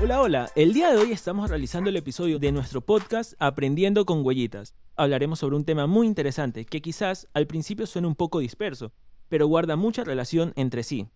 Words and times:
Hola, 0.00 0.20
hola. 0.20 0.50
El 0.54 0.74
día 0.74 0.92
de 0.92 0.98
hoy 0.98 1.10
estamos 1.10 1.50
realizando 1.50 1.90
el 1.90 1.96
episodio 1.96 2.38
de 2.38 2.52
nuestro 2.52 2.80
podcast 2.80 3.34
Aprendiendo 3.40 4.06
con 4.06 4.24
Huellitas. 4.24 4.76
Hablaremos 4.94 5.40
sobre 5.40 5.56
un 5.56 5.64
tema 5.64 5.88
muy 5.88 6.06
interesante 6.06 6.64
que 6.64 6.80
quizás 6.80 7.26
al 7.34 7.48
principio 7.48 7.84
suene 7.84 8.06
un 8.06 8.14
poco 8.14 8.38
disperso, 8.38 8.92
pero 9.28 9.48
guarda 9.48 9.74
mucha 9.74 10.04
relación 10.04 10.52
entre 10.54 10.84
sí. 10.84 11.08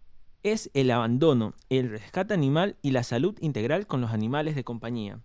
Es 0.43 0.68
el 0.75 0.91
abandono, 0.91 1.55
el 1.68 1.91
rescate 1.91 2.35
animal 2.35 2.77
y 2.82 2.91
la 2.91 3.05
salud 3.05 3.39
integral 3.41 3.87
con 3.87 4.00
los 4.00 4.11
animales 4.11 4.57
de 4.57 4.64
compañía. 4.64 5.21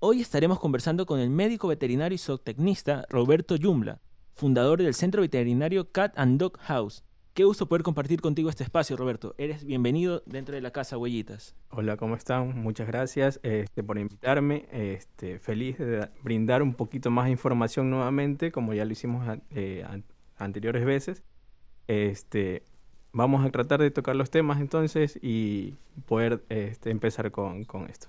Hoy 0.00 0.20
estaremos 0.20 0.58
conversando 0.58 1.06
con 1.06 1.20
el 1.20 1.30
médico 1.30 1.68
veterinario 1.68 2.16
y 2.16 2.18
zootecnista 2.18 3.06
Roberto 3.08 3.54
Yumbla, 3.54 4.00
fundador 4.34 4.82
del 4.82 4.94
centro 4.94 5.22
veterinario 5.22 5.92
Cat 5.92 6.12
and 6.16 6.40
Dog 6.40 6.58
House. 6.58 7.04
Qué 7.34 7.42
gusto 7.42 7.66
poder 7.66 7.82
compartir 7.82 8.20
contigo 8.20 8.48
este 8.48 8.62
espacio, 8.62 8.96
Roberto. 8.96 9.34
Eres 9.38 9.64
bienvenido 9.64 10.22
dentro 10.24 10.54
de 10.54 10.60
la 10.60 10.70
casa 10.70 10.96
Huellitas. 10.96 11.56
Hola, 11.70 11.96
¿cómo 11.96 12.14
están? 12.14 12.56
Muchas 12.62 12.86
gracias 12.86 13.40
este, 13.42 13.82
por 13.82 13.98
invitarme. 13.98 14.68
Este, 14.70 15.40
feliz 15.40 15.76
de 15.78 16.08
brindar 16.22 16.62
un 16.62 16.74
poquito 16.74 17.10
más 17.10 17.24
de 17.24 17.32
información 17.32 17.90
nuevamente, 17.90 18.52
como 18.52 18.72
ya 18.72 18.84
lo 18.84 18.92
hicimos 18.92 19.26
eh, 19.50 19.84
anteriores 20.36 20.84
veces. 20.84 21.24
Este, 21.88 22.62
vamos 23.12 23.44
a 23.44 23.50
tratar 23.50 23.80
de 23.80 23.90
tocar 23.90 24.14
los 24.14 24.30
temas 24.30 24.60
entonces 24.60 25.18
y 25.20 25.74
poder 26.06 26.44
este, 26.50 26.90
empezar 26.90 27.32
con, 27.32 27.64
con 27.64 27.90
esto. 27.90 28.06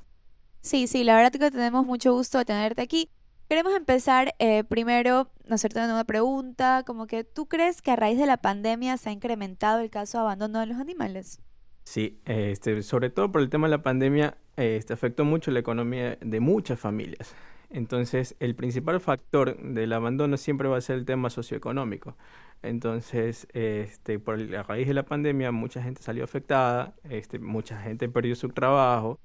Sí, 0.62 0.86
sí, 0.86 1.04
la 1.04 1.16
verdad 1.16 1.32
que 1.32 1.50
tenemos 1.50 1.84
mucho 1.84 2.14
gusto 2.14 2.38
de 2.38 2.46
tenerte 2.46 2.84
aquí. 2.84 3.10
Queremos 3.48 3.76
empezar 3.76 4.34
eh, 4.40 4.64
primero 4.64 5.30
hacerte 5.50 5.80
una 5.80 6.04
pregunta, 6.04 6.84
como 6.84 7.06
que 7.06 7.24
tú 7.24 7.48
crees 7.48 7.84
que 7.84 7.92
a 7.92 7.96
raíz 7.96 8.18
de 8.18 8.26
la 8.26 8.38
pandemia 8.38 8.98
se 8.98 9.10
ha 9.10 9.12
incrementado 9.12 9.82
el 9.82 9.92
caso 9.92 10.18
de 10.18 10.24
abandono 10.24 10.60
de 10.60 10.66
los 10.66 10.78
animales. 10.78 11.40
Sí, 11.84 12.20
este, 12.26 12.82
sobre 12.82 13.12
todo 13.12 13.32
por 13.32 13.42
el 13.42 13.52
tema 13.52 13.68
de 13.68 13.72
la 13.72 13.84
pandemia, 13.84 14.36
este, 14.58 14.94
afectó 14.94 15.26
mucho 15.26 15.52
la 15.52 15.60
economía 15.60 16.18
de 16.20 16.40
muchas 16.40 16.80
familias. 16.80 17.36
Entonces, 17.70 18.36
el 18.40 18.56
principal 18.56 19.00
factor 19.00 19.58
del 19.62 19.94
abandono 19.94 20.38
siempre 20.38 20.68
va 20.68 20.78
a 20.78 20.82
ser 20.82 20.98
el 20.98 21.06
tema 21.06 21.30
socioeconómico. 21.30 22.18
Entonces, 22.64 23.48
este, 23.54 24.18
por 24.18 24.40
la 24.40 24.64
raíz 24.64 24.88
de 24.88 24.96
la 24.96 25.04
pandemia, 25.04 25.52
mucha 25.52 25.84
gente 25.84 26.02
salió 26.02 26.24
afectada, 26.24 26.96
este, 27.04 27.38
mucha 27.38 27.80
gente 27.80 28.10
perdió 28.10 28.36
su 28.36 28.50
trabajo 28.50 29.20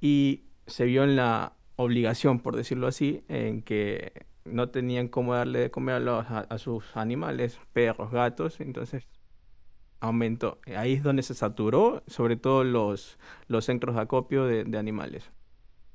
y 0.00 0.44
se 0.66 0.84
vio 0.84 1.02
en 1.02 1.16
la 1.16 1.56
obligación, 1.80 2.40
por 2.40 2.56
decirlo 2.56 2.86
así, 2.86 3.22
en 3.28 3.62
que 3.62 4.26
no 4.44 4.68
tenían 4.68 5.08
cómo 5.08 5.34
darle 5.34 5.60
de 5.60 5.70
comer 5.70 6.02
a, 6.06 6.58
sus 6.58 6.96
animales, 6.96 7.58
perros, 7.72 8.10
gatos, 8.10 8.60
entonces 8.60 9.06
aumentó. 10.00 10.58
Ahí 10.76 10.94
es 10.94 11.02
donde 11.02 11.22
se 11.22 11.34
saturó, 11.34 12.02
sobre 12.06 12.36
todo 12.36 12.64
los, 12.64 13.18
los 13.48 13.64
centros 13.64 13.94
de 13.94 14.02
acopio 14.02 14.46
de, 14.46 14.78
animales. 14.78 15.30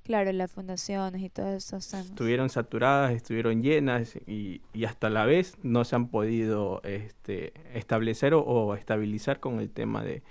Claro, 0.04 0.32
las 0.32 0.52
fundaciones 0.52 1.24
y 1.24 1.30
todo 1.30 1.56
eso. 1.56 1.78
Estuvieron 1.78 2.50
saturadas, 2.50 3.14
estuvieron 3.14 3.64
llenas 3.64 4.16
y, 4.28 4.62
hasta 4.86 5.10
la 5.10 5.26
vez 5.26 5.58
no 5.64 5.84
se 5.84 5.96
han 5.96 6.10
podido 6.10 6.82
este, 6.84 7.54
establecer 7.74 8.34
o, 8.36 8.76
estabilizar 8.76 9.40
con 9.40 9.60
el 9.60 9.72
tema 9.72 10.04
de, 10.04 10.22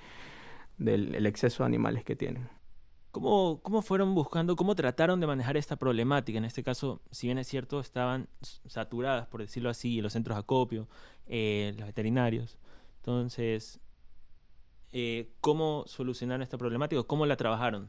del 0.79 1.27
exceso 1.27 1.65
de 1.65 1.67
animales 1.67 2.05
que 2.05 2.15
tienen. 2.15 2.49
¿Cómo, 3.15 3.61
¿Cómo 3.63 3.81
fueron 3.81 4.13
buscando, 4.13 4.57
cómo 4.57 4.75
trataron 4.75 5.21
de 5.21 5.29
manejar 5.29 5.57
esta 5.57 5.77
problemática? 5.77 6.37
En 6.37 6.45
este 6.45 6.65
caso, 6.65 7.01
si 7.13 7.29
bien 7.29 7.39
es 7.39 7.47
cierto, 7.47 7.79
estaban 7.79 8.27
saturadas, 8.67 9.29
por 9.29 9.41
decirlo 9.41 9.71
así, 9.71 10.01
los 10.01 10.15
centros 10.15 10.35
de 10.37 10.41
acopio, 10.41 10.89
eh, 11.29 11.75
los 11.79 11.87
veterinarios. 11.87 12.59
Entonces, 12.97 13.79
eh, 14.91 15.31
¿cómo 15.41 15.85
solucionaron 15.87 16.43
esta 16.43 16.59
problemática? 16.59 17.05
¿Cómo 17.05 17.25
la 17.25 17.37
trabajaron? 17.37 17.89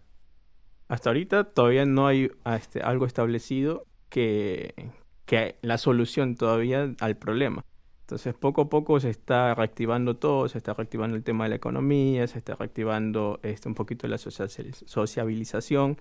Hasta 0.90 1.10
ahorita 1.10 1.46
todavía 1.46 1.88
no 1.88 2.06
hay 2.06 2.30
este, 2.46 2.84
algo 2.84 3.08
establecido 3.08 3.88
que, 4.10 4.92
que 5.26 5.58
la 5.64 5.80
solución 5.80 6.36
todavía 6.36 6.94
al 7.00 7.18
problema. 7.18 7.66
Entonces, 8.06 8.36
poco 8.36 8.62
a 8.62 8.70
poco 8.70 9.00
se 9.00 9.10
está 9.10 9.56
reactivando 9.56 10.16
todo, 10.16 10.48
se 10.48 10.60
está 10.60 10.76
reactivando 10.76 11.16
el 11.16 11.24
tema 11.24 11.46
de 11.46 11.50
la 11.50 11.56
economía, 11.56 12.28
se 12.28 12.38
está 12.38 12.54
reactivando 12.54 13.40
este, 13.42 13.68
un 13.68 13.74
poquito 13.74 14.08
la 14.08 14.20
sociabilización, 14.20 15.98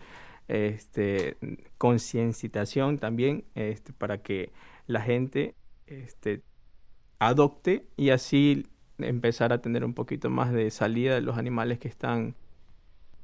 este, 0.46 1.38
concienciación 1.78 2.98
también, 2.98 3.46
este, 3.54 3.94
para 3.94 4.18
que 4.18 4.52
la 4.86 5.00
gente 5.00 5.54
este, 5.86 6.42
adopte 7.20 7.86
y 7.96 8.10
así 8.10 8.66
empezar 8.98 9.54
a 9.54 9.62
tener 9.62 9.82
un 9.82 9.94
poquito 9.94 10.28
más 10.28 10.52
de 10.52 10.70
salida 10.70 11.14
de 11.14 11.22
los 11.22 11.38
animales 11.38 11.78
que 11.78 11.88
están 11.88 12.34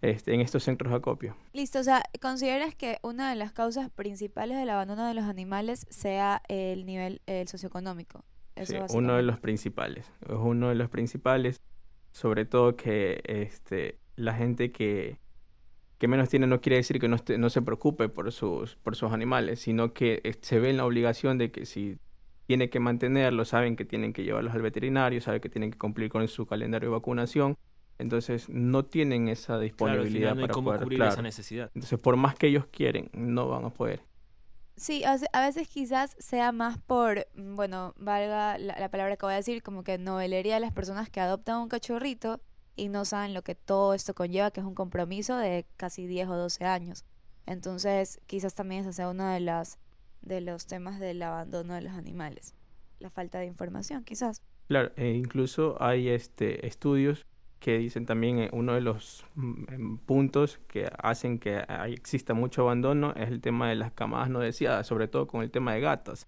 este, 0.00 0.32
en 0.32 0.40
estos 0.40 0.64
centros 0.64 0.90
de 0.90 0.96
acopio. 0.96 1.36
Listo, 1.52 1.80
o 1.80 1.84
sea, 1.84 2.02
¿consideras 2.22 2.74
que 2.74 2.96
una 3.02 3.28
de 3.28 3.36
las 3.36 3.52
causas 3.52 3.90
principales 3.90 4.56
del 4.56 4.70
abandono 4.70 5.06
de 5.06 5.12
los 5.12 5.24
animales 5.24 5.86
sea 5.90 6.40
el 6.48 6.86
nivel 6.86 7.20
el 7.26 7.46
socioeconómico? 7.46 8.24
Uno 8.92 9.16
de 9.16 9.22
los 9.22 9.38
principales. 9.38 10.10
Es 10.28 10.36
uno 10.36 10.68
de 10.68 10.74
los 10.74 10.88
principales. 10.88 11.60
Sobre 12.12 12.44
todo 12.44 12.76
que 12.76 13.22
este, 13.24 13.98
la 14.16 14.34
gente 14.34 14.72
que, 14.72 15.18
que 15.98 16.08
menos 16.08 16.28
tiene 16.28 16.46
no 16.46 16.60
quiere 16.60 16.76
decir 16.76 16.98
que 16.98 17.08
no, 17.08 17.16
no 17.38 17.50
se 17.50 17.62
preocupe 17.62 18.08
por 18.08 18.32
sus, 18.32 18.76
por 18.76 18.96
sus 18.96 19.12
animales, 19.12 19.60
sino 19.60 19.92
que 19.92 20.20
eh, 20.24 20.34
se 20.40 20.58
ve 20.58 20.70
en 20.70 20.76
la 20.78 20.86
obligación 20.86 21.38
de 21.38 21.50
que 21.52 21.66
si 21.66 21.98
tiene 22.46 22.68
que 22.68 22.80
mantenerlos, 22.80 23.50
saben 23.50 23.76
que 23.76 23.84
tienen 23.84 24.12
que 24.12 24.24
llevarlos 24.24 24.54
al 24.54 24.62
veterinario, 24.62 25.20
saben 25.20 25.40
que 25.40 25.48
tienen 25.48 25.70
que 25.70 25.78
cumplir 25.78 26.10
con 26.10 26.26
su 26.26 26.46
calendario 26.46 26.88
de 26.88 26.94
vacunación. 26.94 27.56
Entonces 27.98 28.48
no 28.48 28.84
tienen 28.86 29.28
esa 29.28 29.60
disponibilidad 29.60 30.34
para 30.34 30.54
poder 30.54 30.80
cubrir 30.80 31.02
esa 31.02 31.22
necesidad. 31.22 31.70
Entonces 31.74 31.98
por 31.98 32.16
más 32.16 32.34
que 32.34 32.48
ellos 32.48 32.66
quieren, 32.66 33.10
no 33.12 33.48
van 33.48 33.66
a 33.66 33.70
poder. 33.70 34.02
Sí, 34.80 35.02
a 35.04 35.40
veces 35.42 35.68
quizás 35.68 36.16
sea 36.18 36.52
más 36.52 36.78
por, 36.78 37.26
mm, 37.34 37.54
bueno, 37.54 37.92
valga 37.98 38.56
la, 38.56 38.88
palabra 38.88 39.18
que 39.18 39.26
voy 39.26 39.34
a 39.34 39.36
decir, 39.36 39.62
como 39.62 39.84
que 39.84 39.98
novelería 39.98 40.54
de 40.54 40.60
las 40.60 40.72
personas 40.72 41.10
que 41.10 41.20
adoptan 41.20 41.60
un 41.60 41.68
cachorrito 41.68 42.40
y 42.76 42.88
no 42.88 43.04
saben 43.04 43.34
lo 43.34 43.42
que 43.42 43.54
todo 43.54 43.92
esto 43.92 44.14
conlleva, 44.14 44.50
que 44.50 44.60
es 44.60 44.66
un 44.66 44.74
compromiso 44.74 45.36
de 45.36 45.66
casi 45.76 46.06
10 46.06 46.30
o 46.30 46.34
12 46.34 46.64
años. 46.64 47.04
Entonces, 47.44 48.22
quizás 48.24 48.54
también 48.54 48.80
ese 48.80 48.94
sea 48.94 49.10
uno 49.10 49.28
de, 49.28 49.40
las, 49.40 49.78
de 50.22 50.40
los 50.40 50.66
temas 50.66 50.98
del 50.98 51.20
abandono 51.20 51.74
de 51.74 51.82
los 51.82 51.92
animales. 51.92 52.54
La 53.00 53.10
falta 53.10 53.38
de 53.38 53.44
información, 53.44 54.02
quizás. 54.02 54.40
Claro, 54.68 54.92
e 54.96 55.10
incluso 55.10 55.76
hay 55.78 56.08
este, 56.08 56.66
estudios 56.66 57.26
que 57.60 57.78
dicen 57.78 58.06
también 58.06 58.38
eh, 58.40 58.50
uno 58.52 58.74
de 58.74 58.80
los 58.80 59.24
mm, 59.36 59.64
em, 59.72 59.98
puntos 59.98 60.58
que 60.66 60.90
hacen 60.98 61.38
que 61.38 61.62
exista 61.88 62.34
mucho 62.34 62.62
abandono 62.62 63.12
es 63.14 63.28
el 63.28 63.40
tema 63.40 63.68
de 63.68 63.76
las 63.76 63.92
camadas 63.92 64.30
no 64.30 64.40
deseadas, 64.40 64.86
sobre 64.86 65.06
todo 65.08 65.26
con 65.26 65.42
el 65.42 65.50
tema 65.50 65.74
de 65.74 65.80
gatas. 65.80 66.26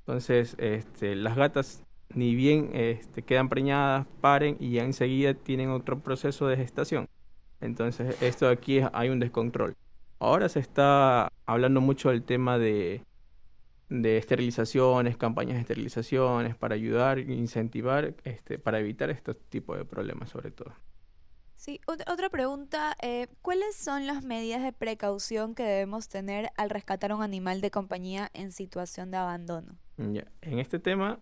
Entonces, 0.00 0.56
este, 0.58 1.14
las 1.14 1.36
gatas 1.36 1.84
ni 2.14 2.34
bien 2.34 2.70
este, 2.74 3.22
quedan 3.22 3.48
preñadas, 3.48 4.06
paren 4.20 4.56
y 4.60 4.72
ya 4.72 4.84
enseguida 4.84 5.34
tienen 5.34 5.70
otro 5.70 6.00
proceso 6.00 6.46
de 6.46 6.56
gestación. 6.56 7.08
Entonces, 7.60 8.20
esto 8.22 8.48
aquí 8.48 8.80
hay 8.92 9.08
un 9.10 9.20
descontrol. 9.20 9.74
Ahora 10.18 10.48
se 10.48 10.60
está 10.60 11.28
hablando 11.46 11.80
mucho 11.80 12.10
del 12.10 12.22
tema 12.22 12.58
de 12.58 13.02
de 13.88 14.16
esterilizaciones, 14.16 15.16
campañas 15.16 15.54
de 15.54 15.60
esterilizaciones 15.60 16.56
para 16.56 16.74
ayudar 16.74 17.18
e 17.18 17.34
incentivar, 17.34 18.14
este, 18.24 18.58
para 18.58 18.80
evitar 18.80 19.10
estos 19.10 19.36
tipos 19.48 19.78
de 19.78 19.84
problemas 19.84 20.30
sobre 20.30 20.50
todo. 20.50 20.72
Sí, 21.56 21.80
otra 21.86 22.28
pregunta, 22.28 22.94
eh, 23.00 23.28
¿cuáles 23.40 23.74
son 23.76 24.06
las 24.06 24.22
medidas 24.24 24.62
de 24.62 24.72
precaución 24.72 25.54
que 25.54 25.62
debemos 25.62 26.08
tener 26.08 26.50
al 26.56 26.68
rescatar 26.68 27.12
a 27.12 27.16
un 27.16 27.22
animal 27.22 27.60
de 27.60 27.70
compañía 27.70 28.30
en 28.34 28.52
situación 28.52 29.10
de 29.10 29.16
abandono? 29.16 29.78
En 29.96 30.58
este 30.58 30.78
tema 30.78 31.20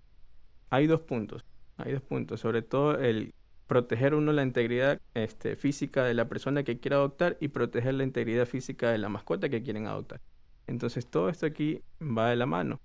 hay 0.70 0.86
dos 0.86 1.02
puntos, 1.02 1.44
hay 1.76 1.92
dos 1.92 2.02
puntos, 2.02 2.40
sobre 2.40 2.62
todo 2.62 2.98
el 2.98 3.34
proteger 3.66 4.14
uno 4.14 4.32
la 4.32 4.42
integridad 4.42 5.00
este, 5.14 5.56
física 5.56 6.04
de 6.04 6.14
la 6.14 6.28
persona 6.28 6.64
que 6.64 6.80
quiere 6.80 6.96
adoptar 6.96 7.36
y 7.40 7.48
proteger 7.48 7.94
la 7.94 8.04
integridad 8.04 8.46
física 8.46 8.90
de 8.90 8.98
la 8.98 9.08
mascota 9.08 9.48
que 9.48 9.62
quieren 9.62 9.86
adoptar. 9.86 10.20
Entonces 10.66 11.06
todo 11.06 11.28
esto 11.28 11.46
aquí 11.46 11.82
va 12.00 12.30
de 12.30 12.36
la 12.36 12.46
mano. 12.46 12.80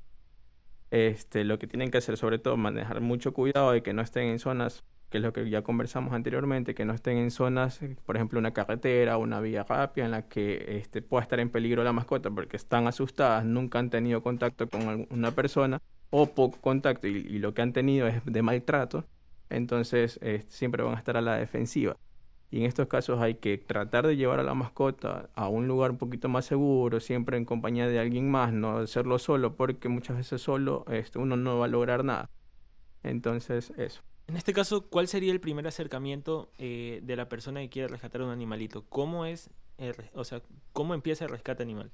Este, 0.89 1.43
lo 1.43 1.59
que 1.59 1.67
tienen 1.67 1.91
que 1.91 1.97
hacer 1.97 2.15
sobre 2.17 2.39
todo 2.39 2.55
manejar 2.55 3.01
mucho 3.01 3.33
cuidado 3.33 3.71
de 3.71 3.83
que 3.83 3.93
no 3.93 4.01
estén 4.01 4.27
en 4.27 4.39
zonas, 4.39 4.85
que 5.09 5.17
es 5.17 5.23
lo 5.23 5.33
que 5.33 5.49
ya 5.49 5.61
conversamos 5.61 6.13
anteriormente, 6.13 6.75
que 6.75 6.85
no 6.85 6.93
estén 6.93 7.17
en 7.17 7.31
zonas, 7.31 7.79
por 8.05 8.15
ejemplo, 8.15 8.39
una 8.39 8.53
carretera 8.53 9.17
una 9.17 9.41
vía 9.41 9.63
rápida 9.63 10.05
en 10.05 10.11
la 10.11 10.27
que 10.27 10.77
este, 10.79 11.01
pueda 11.01 11.23
estar 11.23 11.39
en 11.39 11.49
peligro 11.49 11.83
la 11.83 11.93
mascota 11.93 12.29
porque 12.31 12.57
están 12.57 12.87
asustadas, 12.87 13.45
nunca 13.45 13.79
han 13.79 13.89
tenido 13.89 14.21
contacto 14.21 14.69
con 14.69 15.07
una 15.09 15.31
persona 15.31 15.81
o 16.09 16.27
poco 16.27 16.59
contacto 16.61 17.07
y, 17.07 17.39
lo 17.39 17.53
que 17.53 17.61
han 17.61 17.73
tenido 17.73 18.07
es 18.07 18.23
de 18.25 18.41
maltrato, 18.41 19.05
entonces 19.49 20.19
este, 20.21 20.49
siempre 20.51 20.83
van 20.83 20.95
a 20.95 20.97
estar 20.97 21.17
a 21.17 21.21
la 21.21 21.35
defensiva. 21.35 21.97
Y 22.49 22.59
en 22.59 22.65
estos 22.65 22.87
casos 22.87 23.19
hay 23.21 23.35
que 23.35 23.57
tratar 23.57 24.07
de 24.07 24.15
llevar 24.15 24.39
a 24.39 24.43
la 24.43 24.53
mascota 24.53 25.29
a 25.35 25.49
un 25.49 25.67
lugar 25.67 25.91
un 25.91 25.97
poquito 25.97 26.29
más 26.29 26.45
seguro, 26.45 26.99
siempre 27.01 27.37
en 27.37 27.43
compañía 27.45 27.87
de 27.89 27.99
alguien 27.99 28.31
más, 28.31 28.53
no 28.53 28.77
hacerlo 28.77 29.19
solo, 29.19 29.55
porque 29.55 29.89
muchas 29.89 30.15
veces 30.17 30.41
solo 30.41 30.85
este, 30.89 31.19
uno 31.19 31.35
no 31.35 31.59
va 31.59 31.65
a 31.65 31.67
lograr 31.69 32.05
nada. 32.05 32.29
Entonces, 33.03 33.71
eso. 33.77 34.01
En 34.27 34.35
este 34.37 34.53
caso, 34.53 34.87
¿cuál 34.89 35.07
sería 35.07 35.31
el 35.31 35.39
primer 35.39 35.67
acercamiento 35.67 36.51
eh, 36.57 36.99
de 37.03 37.15
la 37.15 37.29
persona 37.29 37.61
que 37.61 37.69
quiere 37.69 37.87
rescatar 37.89 38.21
un 38.21 38.29
animalito? 38.29 38.85
¿Cómo 38.89 39.25
es 39.25 39.49
el 39.77 39.95
o 40.13 40.23
sea, 40.23 40.41
cómo 40.73 40.93
empieza 40.93 41.25
el 41.25 41.31
rescate 41.31 41.63
animal? 41.63 41.91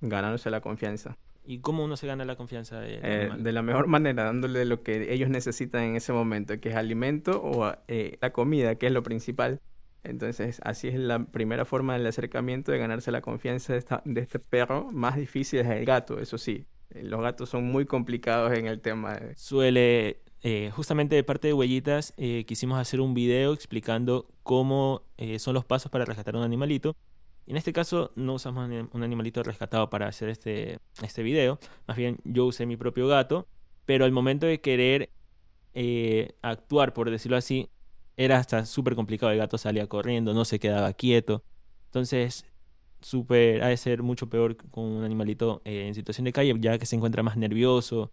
Ganándose 0.00 0.50
la 0.50 0.60
confianza. 0.60 1.16
¿Y 1.44 1.60
cómo 1.60 1.84
uno 1.84 1.96
se 1.96 2.06
gana 2.06 2.24
la 2.24 2.36
confianza 2.36 2.80
del 2.80 3.00
Eh, 3.04 3.20
animal? 3.22 3.42
de 3.42 3.52
la 3.52 3.62
mejor 3.62 3.86
manera, 3.88 4.24
dándole 4.24 4.64
lo 4.64 4.82
que 4.82 5.12
ellos 5.12 5.28
necesitan 5.30 5.82
en 5.82 5.96
ese 5.96 6.12
momento, 6.12 6.58
que 6.60 6.70
es 6.70 6.76
alimento 6.76 7.42
o 7.42 7.72
eh, 7.88 8.18
la 8.20 8.32
comida, 8.32 8.74
que 8.76 8.86
es 8.86 8.92
lo 8.92 9.02
principal. 9.02 9.60
Entonces, 10.04 10.60
así 10.64 10.88
es 10.88 10.94
la 10.96 11.24
primera 11.26 11.64
forma 11.64 11.92
del 11.96 12.06
acercamiento 12.06 12.72
de 12.72 12.78
ganarse 12.78 13.10
la 13.12 13.20
confianza 13.20 13.72
de, 13.72 13.78
esta- 13.78 14.02
de 14.04 14.20
este 14.20 14.38
perro. 14.38 14.90
Más 14.92 15.16
difícil 15.16 15.60
es 15.60 15.68
el 15.68 15.84
gato, 15.84 16.18
eso 16.18 16.38
sí. 16.38 16.66
Eh, 16.90 17.02
Los 17.04 17.20
gatos 17.20 17.48
son 17.50 17.64
muy 17.64 17.84
complicados 17.86 18.52
en 18.58 18.66
el 18.66 18.80
tema. 18.80 19.14
de- 19.14 19.36
Suele, 19.36 20.20
eh, 20.42 20.70
justamente 20.74 21.14
de 21.14 21.22
parte 21.22 21.46
de 21.48 21.54
Huellitas, 21.54 22.14
eh, 22.16 22.44
quisimos 22.46 22.78
hacer 22.80 23.00
un 23.00 23.14
video 23.14 23.52
explicando 23.52 24.26
cómo 24.42 25.02
eh, 25.18 25.38
son 25.38 25.54
los 25.54 25.64
pasos 25.64 25.90
para 25.90 26.04
rescatar 26.04 26.34
un 26.36 26.42
animalito. 26.42 26.96
En 27.46 27.56
este 27.56 27.72
caso 27.72 28.12
no 28.16 28.34
usamos 28.34 28.68
un 28.92 29.02
animalito 29.02 29.42
rescatado 29.42 29.88
para 29.90 30.06
hacer 30.08 30.28
este, 30.28 30.78
este 31.02 31.22
video. 31.22 31.58
Más 31.86 31.96
bien 31.96 32.18
yo 32.24 32.46
usé 32.46 32.66
mi 32.66 32.76
propio 32.76 33.06
gato. 33.08 33.46
Pero 33.84 34.04
al 34.04 34.12
momento 34.12 34.46
de 34.46 34.60
querer 34.60 35.10
actuar, 36.42 36.92
por 36.92 37.10
decirlo 37.10 37.36
así, 37.36 37.68
era 38.16 38.38
hasta 38.38 38.66
súper 38.66 38.94
complicado. 38.94 39.32
El 39.32 39.38
gato 39.38 39.58
salía 39.58 39.86
corriendo, 39.86 40.34
no 40.34 40.44
se 40.44 40.58
quedaba 40.58 40.92
quieto. 40.92 41.44
Entonces, 41.86 42.44
súper, 43.00 43.62
ha 43.62 43.68
de 43.68 43.76
ser 43.76 44.02
mucho 44.02 44.28
peor 44.28 44.56
con 44.70 44.84
un 44.84 45.04
animalito 45.04 45.62
eh, 45.64 45.86
en 45.88 45.94
situación 45.94 46.24
de 46.24 46.32
calle, 46.32 46.54
ya 46.60 46.78
que 46.78 46.86
se 46.86 46.96
encuentra 46.96 47.22
más 47.22 47.36
nervioso, 47.36 48.12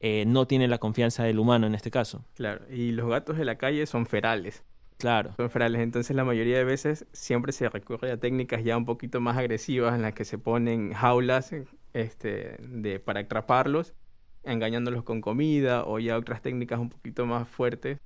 eh, 0.00 0.24
no 0.26 0.46
tiene 0.46 0.68
la 0.68 0.78
confianza 0.78 1.24
del 1.24 1.38
humano 1.38 1.66
en 1.66 1.74
este 1.74 1.90
caso. 1.90 2.24
Claro, 2.34 2.64
y 2.70 2.92
los 2.92 3.08
gatos 3.08 3.36
de 3.36 3.44
la 3.44 3.58
calle 3.58 3.86
son 3.86 4.06
ferales. 4.06 4.64
Claro, 4.98 5.32
Son 5.36 5.48
ferales, 5.48 5.80
entonces 5.80 6.16
la 6.16 6.24
mayoría 6.24 6.58
de 6.58 6.64
veces 6.64 7.06
siempre 7.12 7.52
se 7.52 7.68
recurre 7.68 8.10
a 8.10 8.16
técnicas 8.18 8.64
ya 8.64 8.76
un 8.76 8.84
poquito 8.84 9.20
más 9.20 9.36
agresivas 9.36 9.94
en 9.94 10.02
las 10.02 10.12
que 10.12 10.24
se 10.24 10.38
ponen 10.38 10.92
jaulas 10.92 11.54
este, 11.92 12.56
de, 12.58 12.98
para 12.98 13.20
atraparlos, 13.20 13.94
engañándolos 14.42 15.04
con 15.04 15.20
comida 15.20 15.84
o 15.84 16.00
ya 16.00 16.18
otras 16.18 16.42
técnicas 16.42 16.80
un 16.80 16.88
poquito 16.88 17.26
más 17.26 17.48
fuertes. 17.48 17.98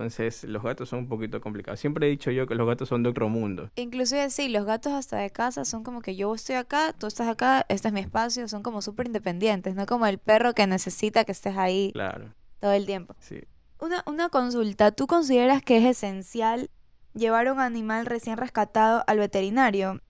Entonces 0.00 0.44
los 0.44 0.62
gatos 0.62 0.88
son 0.88 1.00
un 1.00 1.08
poquito 1.08 1.42
complicados. 1.42 1.78
Siempre 1.78 2.06
he 2.06 2.10
dicho 2.10 2.30
yo 2.30 2.46
que 2.46 2.54
los 2.54 2.66
gatos 2.66 2.88
son 2.88 3.02
de 3.02 3.10
otro 3.10 3.28
mundo. 3.28 3.70
Inclusive 3.76 4.30
sí, 4.30 4.48
los 4.48 4.64
gatos 4.64 4.94
hasta 4.94 5.18
de 5.18 5.30
casa 5.30 5.66
son 5.66 5.84
como 5.84 6.00
que 6.00 6.16
yo 6.16 6.34
estoy 6.34 6.56
acá, 6.56 6.94
tú 6.96 7.06
estás 7.06 7.28
acá, 7.28 7.66
este 7.68 7.88
es 7.88 7.94
mi 7.94 8.00
espacio, 8.00 8.48
son 8.48 8.62
como 8.62 8.80
súper 8.80 9.06
independientes, 9.08 9.74
no 9.74 9.84
como 9.84 10.06
el 10.06 10.16
perro 10.16 10.54
que 10.54 10.66
necesita 10.66 11.24
que 11.24 11.32
estés 11.32 11.58
ahí 11.58 11.90
Claro, 11.92 12.32
todo 12.60 12.72
el 12.72 12.86
tiempo. 12.86 13.14
sí. 13.20 13.42
Una, 13.78 14.02
una 14.06 14.28
consulta, 14.28 14.90
¿tú 14.92 15.06
consideras 15.06 15.62
que 15.62 15.78
es 15.78 15.84
esencial 15.84 16.70
llevar 17.14 17.46
a 17.48 17.52
un 17.52 17.60
animal 17.60 18.06
recién 18.06 18.36
rescatado 18.36 19.04
al 19.06 19.18
veterinario? 19.18 20.00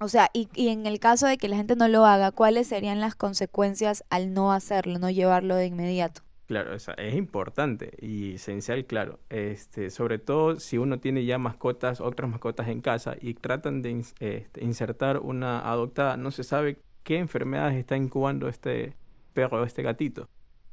O 0.00 0.08
sea, 0.08 0.30
y, 0.32 0.48
y 0.54 0.68
en 0.68 0.86
el 0.86 0.98
caso 0.98 1.26
de 1.26 1.38
que 1.38 1.48
la 1.48 1.56
gente 1.56 1.76
no 1.76 1.88
lo 1.88 2.04
haga, 2.04 2.30
¿cuáles 2.30 2.68
serían 2.68 3.00
las 3.00 3.14
consecuencias 3.14 4.04
al 4.10 4.34
no 4.34 4.52
hacerlo, 4.52 4.98
no 4.98 5.08
llevarlo 5.10 5.56
de 5.56 5.66
inmediato? 5.66 6.22
Claro, 6.46 6.74
es 6.74 7.14
importante 7.14 7.92
y 8.00 8.34
esencial, 8.34 8.84
claro. 8.84 9.18
Este, 9.30 9.88
sobre 9.90 10.18
todo 10.18 10.60
si 10.60 10.76
uno 10.76 11.00
tiene 11.00 11.24
ya 11.24 11.38
mascotas, 11.38 12.02
otras 12.02 12.30
mascotas 12.30 12.68
en 12.68 12.82
casa 12.82 13.16
y 13.18 13.34
tratan 13.34 13.80
de 13.80 14.04
este, 14.20 14.48
insertar 14.60 15.20
una 15.20 15.60
adoptada, 15.60 16.18
no 16.18 16.30
se 16.30 16.44
sabe 16.44 16.78
qué 17.02 17.18
enfermedades 17.18 17.76
está 17.76 17.96
incubando 17.96 18.48
este 18.48 18.94
perro 19.32 19.62
o 19.62 19.64
este 19.64 19.82
gatito. 19.82 20.28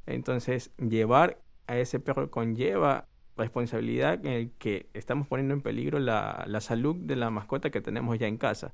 Entonces, 0.05 0.71
llevar 0.77 1.41
a 1.67 1.77
ese 1.77 1.99
perro 2.01 2.29
conlleva 2.31 3.07
responsabilidad 3.37 4.25
en 4.25 4.33
el 4.33 4.51
que 4.51 4.89
estamos 4.93 5.27
poniendo 5.27 5.53
en 5.53 5.61
peligro 5.61 5.99
la, 5.99 6.45
salud 6.59 6.95
de 6.97 7.15
la 7.15 7.29
mascota 7.29 7.69
que 7.69 7.81
tenemos 7.81 8.19
ya 8.19 8.27
en 8.27 8.37
casa. 8.37 8.73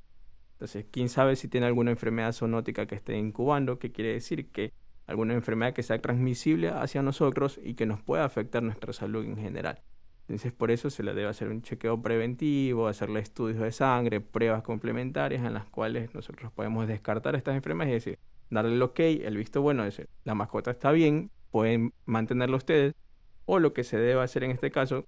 Entonces, 0.52 0.86
quién 0.90 1.08
sabe 1.08 1.36
si 1.36 1.46
tiene 1.46 1.66
alguna 1.66 1.92
enfermedad 1.92 2.32
zoonótica 2.32 2.86
que 2.86 2.96
esté 2.96 3.16
incubando, 3.16 3.78
que 3.78 3.92
quiere 3.92 4.12
decir 4.14 4.50
que 4.50 4.72
alguna 5.08 5.34
enfermedad 5.34 5.72
que 5.72 5.82
sea 5.82 6.00
transmisible 6.00 6.68
hacia 6.68 7.02
nosotros 7.02 7.58
y 7.64 7.74
que 7.74 7.86
nos 7.86 8.00
pueda 8.00 8.24
afectar 8.24 8.62
nuestra 8.62 8.92
salud 8.92 9.24
en 9.24 9.36
general. 9.36 9.80
Entonces, 10.28 10.52
por 10.52 10.70
eso 10.70 10.90
se 10.90 11.02
le 11.02 11.14
debe 11.14 11.28
hacer 11.28 11.48
un 11.48 11.62
chequeo 11.62 12.00
preventivo, 12.02 12.86
hacerle 12.86 13.20
estudios 13.20 13.58
de 13.58 13.72
sangre, 13.72 14.20
pruebas 14.20 14.62
complementarias 14.62 15.42
en 15.42 15.54
las 15.54 15.64
cuales 15.64 16.14
nosotros 16.14 16.52
podemos 16.52 16.86
descartar 16.86 17.34
estas 17.34 17.56
enfermedades 17.56 17.90
y 17.90 18.10
decir, 18.10 18.18
darle 18.50 18.74
el 18.74 18.82
ok, 18.82 19.00
el 19.00 19.38
visto 19.38 19.62
bueno, 19.62 19.84
decir, 19.84 20.06
la 20.24 20.34
mascota 20.34 20.70
está 20.70 20.92
bien, 20.92 21.30
pueden 21.50 21.94
mantenerla 22.04 22.58
ustedes, 22.58 22.94
o 23.46 23.58
lo 23.58 23.72
que 23.72 23.84
se 23.84 23.96
debe 23.96 24.20
hacer 24.20 24.44
en 24.44 24.50
este 24.50 24.70
caso, 24.70 25.06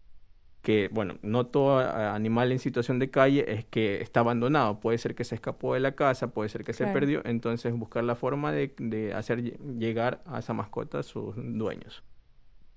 que, 0.63 0.89
bueno, 0.93 1.17
no 1.23 1.47
todo 1.47 1.79
animal 1.81 2.53
en 2.53 2.59
situación 2.59 2.99
de 2.99 3.11
calle 3.11 3.51
es 3.53 3.65
que 3.65 4.01
está 4.03 4.21
abandonado, 4.21 4.81
puede 4.81 4.99
ser 4.99 5.15
que 5.15 5.25
se 5.25 5.35
escapó 5.35 5.75
de 5.75 5.81
la 5.81 5.93
casa, 5.93 6.29
puede 6.29 6.49
ser 6.49 6.65
que 6.65 6.73
se 6.73 6.87
perdió, 6.87 7.23
entonces 7.25 7.73
buscar 7.75 8.05
la 8.05 8.15
forma 8.15 8.53
de, 8.53 8.75
de 8.79 9.15
hacer 9.15 9.43
lle- 9.43 9.79
llegar 9.79 10.23
a 10.27 10.39
esa 10.41 10.53
mascota 10.53 10.99
a 11.01 11.03
sus 11.03 11.35
dueños. 11.37 12.03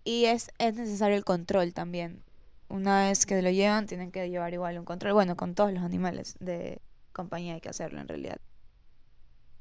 Y 0.04 0.26
es, 0.26 0.52
es 0.60 0.76
necesario 0.76 1.16
el 1.18 1.24
control 1.24 1.74
también. 1.74 2.24
Una 2.70 3.08
vez 3.08 3.26
que 3.26 3.42
lo 3.42 3.50
llevan, 3.50 3.86
tienen 3.86 4.12
que 4.12 4.30
llevar 4.30 4.54
igual 4.54 4.78
un 4.80 4.86
control. 4.86 5.14
Bueno, 5.14 5.36
con 5.36 5.54
todos 5.56 5.72
los 5.74 5.84
animales 5.84 6.36
de 6.40 6.82
compañía 7.14 7.54
hay 7.56 7.62
que 7.62 7.70
hacerlo 7.70 8.00
en 8.02 8.08
realidad. 8.08 8.38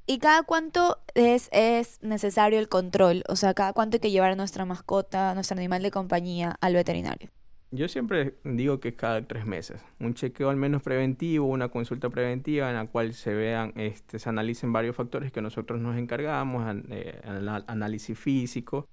¿Y 0.07 0.19
cada 0.19 0.43
cuánto 0.43 0.99
es, 1.15 1.49
es 1.53 2.03
necesario 2.03 2.59
el 2.59 2.69
control? 2.69 3.23
O 3.29 3.37
sea, 3.37 3.55
cada 3.55 3.73
cuánto 3.73 3.97
hay 3.97 4.01
que 4.01 4.11
llevar 4.11 4.33
a 4.33 4.37
nuestra 4.37 4.65
mascota, 4.65 5.31
a 5.31 5.35
nuestro 5.35 5.57
animal 5.59 5.83
de 5.83 5.91
compañía 5.91 6.57
al 6.61 6.75
veterinario. 6.75 7.31
Yo 7.75 7.89
siempre 7.89 8.35
digo 8.45 8.81
que 8.81 8.95
cada 8.95 9.27
tres 9.27 9.47
meses, 9.47 9.83
un 9.99 10.13
chequeo 10.13 10.51
al 10.51 10.57
menos 10.59 10.83
preventivo, 10.83 11.47
una 11.47 11.71
consulta 11.71 12.11
preventiva 12.11 12.69
en 12.69 12.77
la 12.77 12.87
cual 12.87 13.15
se 13.15 13.33
vean, 13.33 13.73
este, 13.77 14.19
se 14.19 14.29
analicen 14.29 14.75
varios 14.75 14.95
factores 14.95 15.33
que 15.33 15.41
nosotros 15.41 15.81
nos 15.81 15.97
encargamos, 15.97 16.65
an- 16.67 16.85
eh, 16.91 17.19
análisis 17.67 18.19
físico 18.19 18.87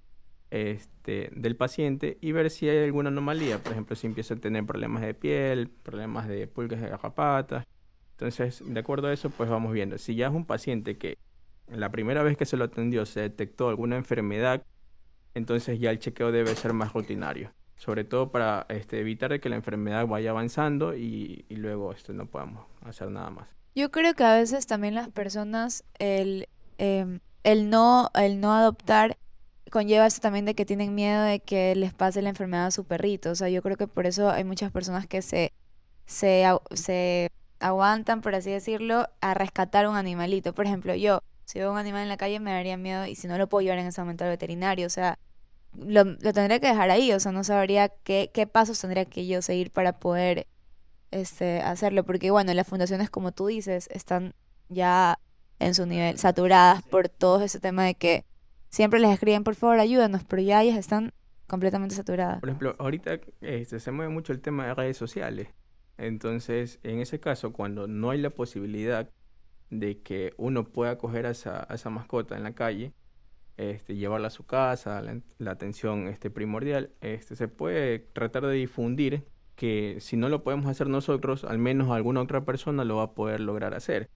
este, 0.50 1.30
del 1.34 1.56
paciente 1.56 2.16
y 2.22 2.32
ver 2.32 2.50
si 2.50 2.70
hay 2.70 2.78
alguna 2.84 3.10
anomalía, 3.10 3.58
por 3.62 3.72
ejemplo, 3.72 3.96
si 3.96 4.06
empieza 4.06 4.32
a 4.34 4.38
tener 4.38 4.64
problemas 4.64 5.02
de 5.02 5.12
piel, 5.14 5.68
problemas 5.68 6.26
de 6.26 6.46
pulgas 6.46 6.80
de 6.80 6.88
garrapatas. 6.88 7.66
Entonces, 8.12 8.62
de 8.66 8.80
acuerdo 8.80 9.08
a 9.08 9.12
eso, 9.12 9.28
pues 9.30 9.50
vamos 9.50 9.72
viendo. 9.74 9.98
Si 9.98 10.14
ya 10.14 10.28
es 10.28 10.32
un 10.32 10.46
paciente 10.46 10.96
que 10.98 11.18
la 11.68 11.90
primera 11.90 12.22
vez 12.22 12.36
que 12.38 12.46
se 12.46 12.56
lo 12.56 12.64
atendió 12.64 13.04
se 13.06 13.20
detectó 13.20 13.68
alguna 13.68 13.96
enfermedad, 13.96 14.64
entonces 15.34 15.78
ya 15.80 15.90
el 15.90 15.98
chequeo 15.98 16.32
debe 16.32 16.54
ser 16.56 16.72
más 16.72 16.92
rutinario 16.94 17.52
sobre 17.80 18.04
todo 18.04 18.30
para 18.30 18.66
este, 18.68 19.00
evitar 19.00 19.40
que 19.40 19.48
la 19.48 19.56
enfermedad 19.56 20.06
vaya 20.06 20.30
avanzando 20.30 20.94
y, 20.94 21.46
luego 21.48 21.92
este, 21.92 22.12
no 22.12 22.26
podamos 22.26 22.66
hacer 22.82 23.10
nada 23.10 23.30
más. 23.30 23.48
Yo 23.74 23.90
creo 23.90 24.12
que 24.12 24.22
a 24.22 24.34
veces 24.34 24.66
también 24.66 24.94
las 24.94 25.08
personas, 25.08 25.84
el, 25.98 26.46
em, 26.76 27.20
el, 27.42 27.70
no, 27.70 28.10
el 28.14 28.38
no 28.38 28.52
adoptar 28.52 29.16
conlleva 29.70 30.06
eso 30.06 30.20
también 30.20 30.44
de 30.44 30.54
que 30.54 30.66
tienen 30.66 30.94
miedo 30.94 31.22
de 31.22 31.40
que 31.40 31.74
les 31.74 31.94
pase 31.94 32.20
la 32.20 32.28
enfermedad 32.28 32.66
a 32.66 32.70
su 32.70 32.84
perrito. 32.84 33.30
O 33.30 33.34
sea, 33.34 33.48
yo 33.48 33.62
creo 33.62 33.78
que 33.78 33.86
por 33.86 34.04
eso 34.04 34.28
hay 34.28 34.44
muchas 34.44 34.70
personas 34.70 35.06
que 35.06 35.22
se, 35.22 35.54
se, 36.04 36.44
se 36.74 37.30
aguantan, 37.60 38.20
por 38.20 38.34
así 38.34 38.50
decirlo, 38.50 39.08
a 39.22 39.32
rescatar 39.32 39.88
un 39.88 39.96
animalito. 39.96 40.52
Por 40.52 40.66
ejemplo, 40.66 40.94
yo, 40.94 41.22
si 41.46 41.58
veo 41.58 41.72
un 41.72 41.78
animal 41.78 42.02
en 42.02 42.08
la 42.10 42.18
calle 42.18 42.40
me 42.40 42.52
daría 42.52 42.76
miedo 42.76 43.06
y 43.06 43.14
si 43.14 43.26
no 43.26 43.38
lo 43.38 43.48
puedo 43.48 43.62
llevar 43.62 43.78
en 43.78 43.86
ese 43.86 44.02
momento 44.02 44.24
al 44.24 44.30
veterinario, 44.30 44.86
o 44.86 44.90
sea, 44.90 45.18
lo, 45.76 46.04
lo 46.04 46.32
tendría 46.32 46.60
que 46.60 46.68
dejar 46.68 46.90
ahí, 46.90 47.12
o 47.12 47.20
sea, 47.20 47.32
no 47.32 47.44
sabría 47.44 47.88
qué, 47.88 48.30
qué 48.32 48.46
pasos 48.46 48.80
tendría 48.80 49.04
que 49.04 49.26
yo 49.26 49.42
seguir 49.42 49.70
para 49.70 49.98
poder 49.98 50.46
este, 51.10 51.60
hacerlo, 51.60 52.04
porque 52.04 52.30
bueno, 52.30 52.52
las 52.54 52.66
fundaciones, 52.66 53.10
como 53.10 53.32
tú 53.32 53.46
dices, 53.46 53.88
están 53.92 54.34
ya 54.68 55.18
en 55.58 55.74
su 55.74 55.86
nivel 55.86 56.18
saturadas 56.18 56.82
por 56.82 57.08
todo 57.08 57.42
ese 57.42 57.60
tema 57.60 57.84
de 57.84 57.94
que 57.94 58.24
siempre 58.68 59.00
les 59.00 59.10
escriben, 59.10 59.44
por 59.44 59.54
favor, 59.54 59.78
ayúdanos, 59.78 60.24
pero 60.24 60.42
ya 60.42 60.62
ellas 60.62 60.78
están 60.78 61.12
completamente 61.46 61.94
saturadas. 61.94 62.40
Por 62.40 62.48
ejemplo, 62.48 62.76
ahorita 62.78 63.20
este, 63.40 63.80
se 63.80 63.90
mueve 63.90 64.12
mucho 64.12 64.32
el 64.32 64.40
tema 64.40 64.66
de 64.66 64.74
redes 64.74 64.96
sociales. 64.96 65.48
Entonces, 65.98 66.78
en 66.82 67.00
ese 67.00 67.20
caso, 67.20 67.52
cuando 67.52 67.86
no 67.86 68.10
hay 68.10 68.20
la 68.20 68.30
posibilidad 68.30 69.10
de 69.68 70.00
que 70.00 70.32
uno 70.38 70.64
pueda 70.64 70.96
coger 70.96 71.26
a 71.26 71.30
esa, 71.30 71.66
a 71.68 71.74
esa 71.74 71.90
mascota 71.90 72.36
en 72.36 72.42
la 72.42 72.54
calle, 72.54 72.92
este, 73.60 73.96
llevarla 73.96 74.28
a 74.28 74.30
su 74.30 74.44
casa, 74.44 75.02
la, 75.38 75.50
atención 75.50 76.08
este, 76.08 76.30
primordial, 76.30 76.90
este, 77.00 77.36
se 77.36 77.48
puede 77.48 77.98
tratar 77.98 78.46
de 78.46 78.54
difundir 78.54 79.24
que 79.56 79.98
si 80.00 80.16
no 80.16 80.28
lo 80.28 80.42
podemos 80.42 80.66
hacer 80.66 80.88
nosotros, 80.88 81.44
al 81.44 81.58
menos 81.58 81.90
alguna 81.90 82.22
otra 82.22 82.44
persona 82.44 82.84
lo 82.84 82.96
va 82.96 83.02
a 83.04 83.14
poder 83.14 83.40
lograr 83.40 83.74
hacer. 83.74 84.08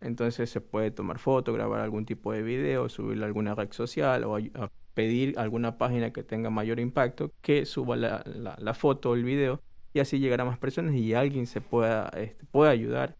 Entonces 0.00 0.50
se 0.50 0.60
puede 0.60 0.90
tomar 0.90 1.18
foto, 1.18 1.52
grabar 1.52 1.80
algún 1.80 2.06
tipo 2.06 2.32
de 2.32 2.42
video, 2.42 2.88
subirlo 2.88 3.24
a 3.24 3.28
alguna 3.28 3.54
red 3.54 3.72
social 3.72 4.24
o 4.24 4.36
ay- 4.36 4.52
a 4.54 4.70
pedir 4.94 5.38
a 5.38 5.42
alguna 5.42 5.78
página 5.78 6.12
que 6.12 6.22
tenga 6.22 6.50
mayor 6.50 6.80
impacto 6.80 7.32
que 7.42 7.64
suba 7.66 7.96
la 7.96 8.74
foto 8.74 9.10
o 9.10 9.14
el 9.14 9.24
video 9.24 9.62
y 9.92 10.00
así 10.00 10.18
llegar 10.18 10.40
a 10.40 10.44
más 10.44 10.58
personas 10.58 10.94
y 10.94 11.14
alguien 11.14 11.46
se 11.46 11.60
pueda, 11.60 12.08
este, 12.16 12.44
pueda 12.46 12.70
ayudar 12.70 13.16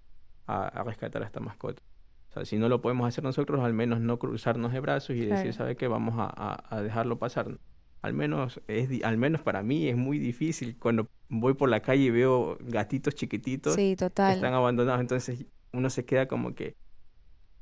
a, 0.47 0.69
a 0.69 0.85
rescatar 0.85 1.23
a 1.23 1.27
esta 1.27 1.41
mascota. 1.41 1.83
O 2.31 2.33
sea, 2.33 2.45
si 2.45 2.57
no 2.59 2.69
lo 2.69 2.81
podemos 2.81 3.09
hacer 3.09 3.25
nosotros, 3.25 3.61
al 3.61 3.75
menos 3.75 4.01
no 4.01 4.19
cruzarnos 4.19 4.73
de 4.73 4.81
brazos 4.81 5.17
y 5.17 5.21
Claro. 5.27 5.37
decir, 5.37 5.53
¿sabe 5.53 5.77
qué? 5.77 5.89
Vamos 5.89 6.15
a, 6.19 6.25
a- 6.35 6.77
a 6.77 6.81
dejarlo 6.83 7.19
pasar. 7.19 7.59
Al 8.03 8.15
menos, 8.15 8.61
es, 8.69 9.03
al 9.05 9.19
menos 9.19 9.43
para 9.43 9.63
mí 9.63 9.89
es 9.89 9.97
muy 9.97 10.19
difícil 10.19 10.79
cuando 10.79 11.09
voy 11.29 11.55
por 11.55 11.69
la 11.69 11.81
calle 11.81 12.05
y 12.05 12.11
veo 12.11 12.57
gatitos 12.61 13.15
chiquititos 13.15 13.75
Sí, 13.75 13.97
que 13.97 14.05
están 14.07 14.55
abandonados. 14.55 15.01
Entonces 15.01 15.45
uno 15.73 15.91
se 15.91 16.05
queda 16.05 16.27
como 16.29 16.55
que, 16.55 16.77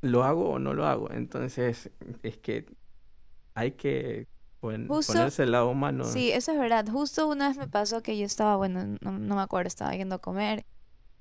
¿lo 0.02 0.22
hago 0.24 0.50
o 0.50 0.58
no 0.58 0.74
lo 0.74 0.86
hago? 0.86 1.10
Entonces 1.12 1.90
es 2.22 2.36
que 2.38 2.66
hay 3.54 3.72
que 3.72 4.26
Justo- 4.60 5.12
ponerse 5.14 5.42
el 5.44 5.52
lado 5.52 5.70
humano. 5.70 6.04
Sí, 6.04 6.30
eso 6.30 6.52
es 6.52 6.58
verdad. 6.58 6.86
Justo 6.90 7.26
una 7.26 7.48
vez 7.48 7.56
me 7.58 7.68
pasó 7.68 8.02
que 8.02 8.16
yo 8.18 8.24
estaba, 8.26 8.56
bueno, 8.56 8.96
no, 9.00 9.18
no 9.18 9.34
me 9.36 9.42
acuerdo, 9.42 9.66
estaba 9.68 9.94
yendo 9.96 10.16
a 10.16 10.18
comer 10.18 10.64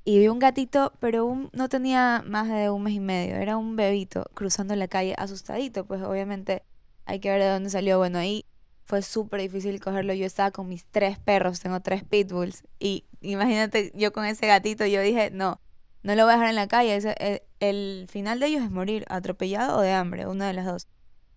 y 0.07 0.19
vi 0.19 0.27
un 0.29 0.39
gatito, 0.39 0.93
pero 0.99 1.25
un- 1.25 1.49
no 1.53 1.67
tenía 1.69 2.23
más 2.25 2.47
de 2.49 2.69
un 2.69 2.83
mes 2.83 2.93
y 2.93 2.99
medio. 3.01 3.35
Era 3.35 3.57
un 3.57 3.75
bebito 3.75 4.25
cruzando 4.33 4.73
la 4.75 4.87
calle, 4.87 5.13
asustadito. 5.17 5.85
Pues 5.85 6.01
obviamente 6.01 6.63
hay 7.05 7.19
que 7.19 7.29
ver 7.29 7.41
de 7.41 7.49
dónde 7.49 7.69
salió. 7.69 7.97
Bueno, 7.97 8.17
ahí 8.19 8.45
fue 8.85 9.01
súper 9.01 9.41
difícil 9.41 9.81
cogerlo. 9.81 10.13
Yo 10.13 10.25
estaba 10.25 10.51
con 10.51 10.69
mis 10.69 10.85
tres 10.85 11.19
perros, 11.19 11.59
tengo 11.59 11.81
tres 11.81 12.03
pitbulls. 12.05 12.63
Y 12.79 13.05
imagínate, 13.21 13.91
yo 13.95 14.13
con 14.13 14.23
ese 14.25 14.47
gatito, 14.47 14.85
yo 14.85 15.01
dije, 15.01 15.29
no, 15.31 15.59
no 16.03 16.15
lo 16.15 16.23
voy 16.23 16.31
a 16.31 16.35
dejar 16.35 16.49
en 16.51 16.55
la 16.55 16.67
calle. 16.69 16.95
Ese- 16.95 17.15
el, 17.19 17.41
el 17.59 18.07
final 18.09 18.39
de 18.39 18.47
ellos 18.47 18.63
es 18.63 18.71
morir 18.71 19.03
atropellado 19.09 19.77
o 19.77 19.81
de 19.81 19.91
hambre, 19.91 20.25
una 20.27 20.47
de 20.47 20.53
las 20.53 20.65
dos. 20.65 20.87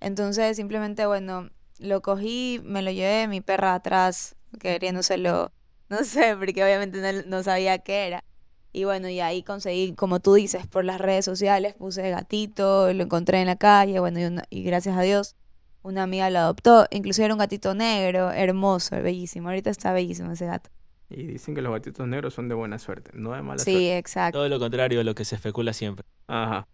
Entonces, 0.01 0.57
simplemente, 0.57 1.07
bueno, 1.07 1.51
lo 1.79 2.03
cogí, 2.03 2.61
me 2.65 2.83
lo 2.83 2.91
llevé, 2.93 3.27
mi 3.29 3.41
perra 3.41 3.75
atrás, 3.75 4.37
queriéndoselo, 4.61 5.53
no 5.89 6.05
sé, 6.05 6.37
porque 6.37 6.63
obviamente 6.65 7.01
no, 7.01 7.23
no 7.27 7.43
sabía 7.43 7.79
qué 7.79 8.07
era. 8.07 8.25
Y 8.73 8.85
bueno, 8.85 9.09
y 9.09 9.21
ahí 9.21 9.43
conseguí, 9.43 9.95
como 9.95 10.21
tú 10.21 10.35
dices, 10.35 10.67
por 10.67 10.85
las 10.85 11.01
redes 11.01 11.25
sociales, 11.25 11.75
puse 11.75 12.09
gatito, 12.11 12.93
lo 12.93 13.03
encontré 13.03 13.41
en 13.41 13.47
la 13.47 13.57
calle, 13.57 13.99
bueno, 14.01 14.21
y, 14.21 14.25
una- 14.25 14.45
y 14.49 14.63
gracias 14.63 14.97
a 14.97 15.03
Dios, 15.03 15.35
una 15.83 16.05
amiga 16.05 16.31
lo 16.31 16.39
adoptó, 16.39 16.87
inclusive 16.91 17.25
era 17.25 17.35
un 17.35 17.41
gatito 17.41 17.75
negro, 17.75 18.31
hermoso, 18.31 19.01
bellísimo, 19.03 19.49
ahorita 19.49 19.71
está 19.71 19.93
bellísimo 19.93 20.31
ese 20.33 20.47
gato. 20.47 20.71
Y 21.09 21.25
dicen 21.27 21.57
que 21.57 21.63
los 21.63 21.73
gatitos 21.73 22.07
negros 22.07 22.35
son 22.35 22.49
de 22.49 22.55
buena 22.55 22.79
suerte, 22.79 23.11
no 23.15 23.33
de 23.33 23.43
mala 23.43 23.59
Sí, 23.59 23.73
suerte. 23.73 23.99
exacto. 23.99 24.39
Todo 24.39 24.49
lo 24.49 24.61
contrario 24.61 24.99
de 24.99 25.05
lo 25.05 25.15
que 25.17 25.25
se 25.25 25.35
especula 25.35 25.73
siempre. 25.73 26.07
Ajá. 26.29 26.69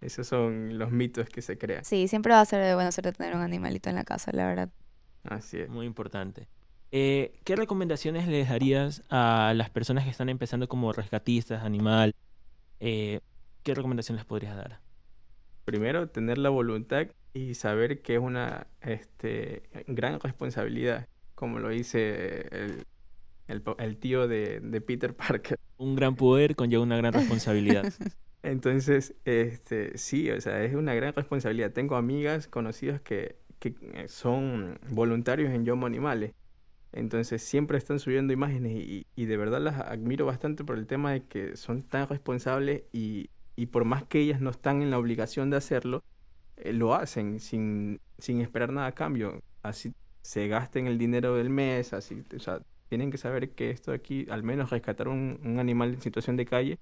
Esos 0.00 0.26
son 0.26 0.78
los 0.78 0.90
mitos 0.90 1.28
que 1.28 1.42
se 1.42 1.56
crean. 1.58 1.84
Sí, 1.84 2.08
siempre 2.08 2.32
va 2.32 2.40
a 2.40 2.44
ser 2.44 2.62
de 2.64 2.74
buena 2.74 2.90
suerte 2.90 3.12
tener 3.12 3.36
un 3.36 3.42
animalito 3.42 3.88
en 3.90 3.94
la 3.96 4.04
casa, 4.04 4.32
la 4.32 4.46
verdad. 4.46 4.70
Así 5.22 5.58
es. 5.60 5.68
Muy 5.68 5.86
importante. 5.86 6.48
Eh, 6.90 7.40
¿qué 7.44 7.56
recomendaciones 7.56 8.28
les 8.28 8.48
darías 8.48 9.02
a 9.10 9.52
las 9.54 9.70
personas 9.70 10.04
que 10.04 10.10
están 10.10 10.28
empezando 10.28 10.68
como 10.68 10.92
rescatistas, 10.92 11.62
animal? 11.64 12.14
Eh, 12.80 13.20
¿qué 13.62 13.74
recomendaciones 13.74 14.20
les 14.22 14.26
podrías 14.26 14.56
dar? 14.56 14.80
Primero, 15.64 16.08
tener 16.08 16.38
la 16.38 16.48
voluntad 16.48 17.08
y 17.34 17.54
saber 17.54 18.00
que 18.00 18.14
es 18.14 18.20
una 18.20 18.68
este, 18.80 19.62
gran 19.86 20.18
responsabilidad, 20.20 21.06
como 21.34 21.58
lo 21.58 21.68
dice 21.68 22.48
el, 22.52 22.84
el 23.48 23.62
pa- 23.62 23.76
el 23.78 23.98
tío 23.98 24.28
de, 24.28 24.60
de 24.60 24.80
Peter 24.80 25.14
Parker. 25.14 25.58
Un 25.76 25.94
gran 25.94 26.16
poder 26.16 26.56
conlleva 26.56 26.82
una 26.82 26.96
gran 26.96 27.12
responsabilidad. 27.12 27.88
Entonces, 28.42 29.14
este, 29.24 29.98
sí, 29.98 30.30
o 30.30 30.40
sea, 30.40 30.62
es 30.64 30.74
una 30.74 30.94
gran 30.94 31.12
responsabilidad. 31.14 31.72
Tengo 31.72 31.96
amigas, 31.96 32.48
conocidas 32.48 33.00
que, 33.00 33.36
que 33.58 33.74
eh, 33.94 34.08
son 34.08 34.78
voluntarios 34.90 35.50
en 35.52 35.64
Yomo 35.64 35.86
Animales. 35.86 36.32
Entonces, 36.92 37.42
siempre 37.42 37.78
están 37.78 37.98
subiendo 37.98 38.32
imágenes 38.32 38.72
y, 38.72 39.06
y 39.14 39.26
de 39.26 39.36
verdad 39.36 39.60
las 39.60 39.78
admiro 39.80 40.26
bastante 40.26 40.64
por 40.64 40.78
el 40.78 40.86
tema 40.86 41.12
de 41.12 41.22
que 41.22 41.56
son 41.56 41.82
tan 41.82 42.08
responsables 42.08 42.84
y, 42.92 43.30
y 43.56 43.66
por 43.66 43.84
más 43.84 44.04
que 44.04 44.20
ellas 44.20 44.40
no 44.40 44.50
están 44.50 44.82
en 44.82 44.90
la 44.90 44.98
obligación 44.98 45.50
de 45.50 45.56
hacerlo, 45.58 46.02
eh, 46.56 46.72
lo 46.72 46.94
hacen 46.94 47.40
sin, 47.40 48.00
sin 48.18 48.40
esperar 48.40 48.72
nada 48.72 48.88
a 48.88 48.92
cambio. 48.92 49.42
Así 49.62 49.92
se 50.22 50.48
gasten 50.48 50.86
el 50.86 50.98
dinero 50.98 51.36
del 51.36 51.50
mes, 51.50 51.92
así, 51.92 52.24
o 52.34 52.38
sea, 52.38 52.60
tienen 52.88 53.10
que 53.10 53.18
saber 53.18 53.50
que 53.50 53.70
esto 53.70 53.92
aquí, 53.92 54.26
al 54.30 54.42
menos 54.42 54.70
rescatar 54.70 55.08
un, 55.08 55.40
un 55.44 55.58
animal 55.58 55.94
en 55.94 56.00
situación 56.00 56.36
de 56.36 56.46
calle, 56.46 56.78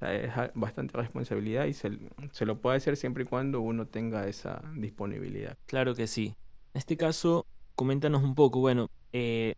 es 0.00 0.32
bastante 0.54 0.96
responsabilidad 0.98 1.66
y 1.66 1.74
se, 1.74 1.96
se 2.32 2.44
lo 2.44 2.60
puede 2.60 2.76
hacer 2.76 2.96
siempre 2.96 3.22
y 3.22 3.26
cuando 3.26 3.60
uno 3.60 3.86
tenga 3.86 4.26
esa 4.26 4.62
disponibilidad. 4.76 5.56
Claro 5.66 5.94
que 5.94 6.06
sí. 6.06 6.34
En 6.74 6.78
este 6.78 6.96
caso, 6.96 7.46
coméntanos 7.76 8.22
un 8.22 8.34
poco, 8.34 8.60
bueno, 8.60 8.90
eh, 9.12 9.54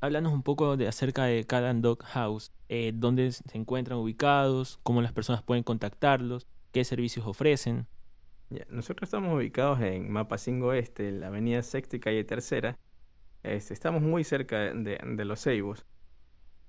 háblanos 0.00 0.32
un 0.32 0.42
poco 0.42 0.72
acerca 0.72 1.24
de 1.24 1.44
Cat 1.44 1.64
and 1.64 1.82
Dog 1.82 2.02
House, 2.04 2.52
eh, 2.68 2.92
dónde 2.94 3.32
se 3.32 3.42
encuentran 3.56 3.98
ubicados, 3.98 4.78
cómo 4.82 5.02
las 5.02 5.12
personas 5.12 5.42
pueden 5.42 5.64
contactarlos, 5.64 6.46
qué 6.72 6.84
servicios 6.84 7.26
ofrecen. 7.26 7.86
Nosotros 8.68 9.08
estamos 9.08 9.34
ubicados 9.34 9.80
en 9.80 10.10
Mapacingo 10.12 10.72
Este, 10.72 11.08
en 11.08 11.20
la 11.20 11.28
avenida 11.28 11.62
Sexta 11.62 11.96
y 11.96 12.00
calle 12.00 12.24
Tercera. 12.24 12.78
Este, 13.42 13.74
estamos 13.74 14.02
muy 14.02 14.24
cerca 14.24 14.72
de, 14.72 15.24
los 15.24 15.42
Ceibos. 15.42 15.86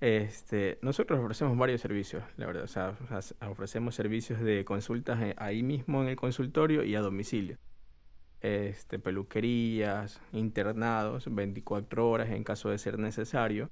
Este, 0.01 0.77
nosotros 0.81 1.19
ofrecemos 1.19 1.57
varios 1.57 1.81
servicios, 1.81 2.23
la 2.37 2.47
verdad. 2.47 2.63
O 2.63 2.67
sea, 2.67 2.97
ofrecemos 3.49 3.95
servicios 3.95 4.39
de 4.41 4.65
consultas 4.65 5.21
eh, 5.21 5.35
ahí 5.37 5.63
mismo 5.63 6.01
en 6.01 6.09
el 6.09 6.15
consultorio 6.15 6.83
y 6.83 6.95
a 6.95 7.01
domicilio. 7.01 7.57
Este, 8.45 8.99
peluquerías, 8.99 10.21
internados, 10.31 11.33
24 11.33 12.07
horas 12.07 12.29
en 12.29 12.43
caso 12.43 12.69
de 12.69 12.77
ser 12.77 12.99
necesario. 12.99 13.71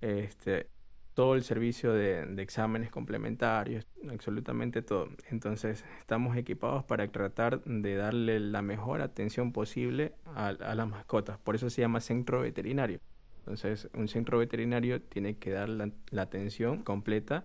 Este, 0.00 0.68
todo 1.14 1.34
el 1.34 1.42
servicio 1.42 1.92
de, 1.92 2.24
de 2.24 2.40
exámenes 2.40 2.92
complementarios, 2.92 3.84
absolutamente 4.08 4.82
todo. 4.82 5.08
Entonces, 5.28 5.84
estamos 5.98 6.36
equipados 6.36 6.84
para 6.84 7.08
tratar 7.08 7.64
de 7.64 7.96
darle 7.96 8.38
la 8.38 8.62
mejor 8.62 9.00
atención 9.02 9.50
posible 9.50 10.14
a, 10.36 10.46
a 10.50 10.74
las 10.76 10.86
mascotas. 10.86 11.38
Por 11.38 11.56
eso 11.56 11.68
se 11.68 11.80
llama 11.80 12.00
centro 12.00 12.42
veterinario. 12.42 13.00
Entonces, 13.40 13.88
un 13.92 14.06
centro 14.06 14.38
veterinario 14.38 15.02
tiene 15.02 15.36
que 15.36 15.50
dar 15.50 15.68
la, 15.68 15.90
la 16.10 16.22
atención 16.22 16.84
completa 16.84 17.44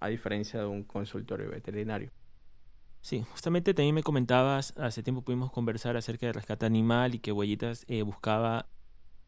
a 0.00 0.08
diferencia 0.08 0.60
de 0.60 0.66
un 0.66 0.82
consultorio 0.82 1.50
veterinario. 1.50 2.10
Sí, 3.04 3.22
justamente 3.30 3.74
también 3.74 3.94
me 3.94 4.02
comentabas, 4.02 4.72
hace 4.78 5.02
tiempo 5.02 5.20
pudimos 5.20 5.52
conversar 5.52 5.94
acerca 5.94 6.24
de 6.24 6.32
rescate 6.32 6.64
animal 6.64 7.14
y 7.14 7.18
que 7.18 7.32
Huellitas 7.32 7.84
eh, 7.86 8.00
buscaba 8.00 8.64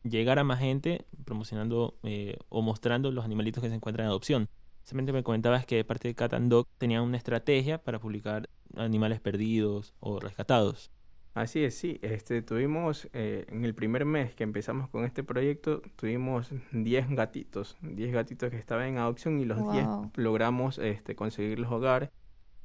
llegar 0.03 0.39
a 0.39 0.45
más 0.45 0.61
gente 0.61 1.05
promocionando 1.27 1.99
eh, 2.03 2.39
o 2.49 2.63
mostrando 2.63 3.13
los 3.13 3.27
animalitos 3.27 3.63
que 3.63 3.69
se 3.69 3.75
encuentran 3.75 4.07
en 4.07 4.09
adopción. 4.13 4.49
Simplemente 4.83 5.13
me 5.13 5.23
comentabas 5.23 5.67
que 5.67 5.77
de 5.77 5.85
parte 5.85 6.09
de 6.09 6.15
Cat 6.15 6.33
and 6.33 6.49
Dog 6.49 6.67
tenían 6.79 7.03
una 7.03 7.19
estrategia 7.19 7.77
para 7.77 7.99
publicar 7.99 8.49
animales 8.77 9.21
perdidos 9.21 9.93
o 10.01 10.21
rescatados. 10.21 10.91
Así 11.35 11.63
es, 11.63 11.75
sí. 11.75 11.99
Este, 12.01 12.41
tuvimos, 12.41 13.11
eh, 13.13 13.45
en 13.51 13.67
el 13.67 13.75
primer 13.75 14.07
mes 14.07 14.35
que 14.35 14.43
empezamos 14.45 14.89
con 14.89 15.05
este 15.05 15.23
proyecto, 15.23 15.83
tuvimos 15.97 16.49
10 16.73 17.11
gatitos, 17.11 17.77
10 17.83 18.11
gatitos 18.11 18.49
que 18.51 18.57
estaban 18.57 18.87
en 18.87 18.97
adopción 18.97 19.39
y 19.39 19.45
los 19.45 19.59
10 19.71 19.85
Wow. 19.85 20.13
logramos 20.15 20.79
este, 20.79 21.15
conseguirlos 21.15 21.71
hogar 21.71 22.11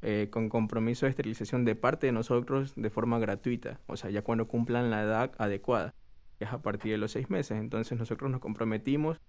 eh, 0.01 0.27
con 0.31 0.50
compromiso 0.50 1.05
de 1.05 1.12
esterilización 1.12 1.63
de 1.65 1.75
parte 1.75 2.08
de 2.08 2.12
nosotros 2.13 2.74
de 2.75 2.89
forma 2.89 3.20
gratuita, 3.20 3.79
o 3.88 3.98
sea, 3.98 4.10
ya 4.10 4.24
cuando 4.24 4.48
cumplan 4.48 4.89
la 4.89 5.03
edad 5.03 5.31
adecuada, 5.38 5.93
que 6.39 6.46
es 6.46 6.51
a 6.53 6.62
partir 6.62 6.91
de 6.91 6.98
los 6.98 7.12
6 7.12 7.29
meses. 7.29 7.60
Entonces 7.60 7.98
nosotros 8.00 8.31
nos 8.31 8.39
comprometimos, 8.39 9.20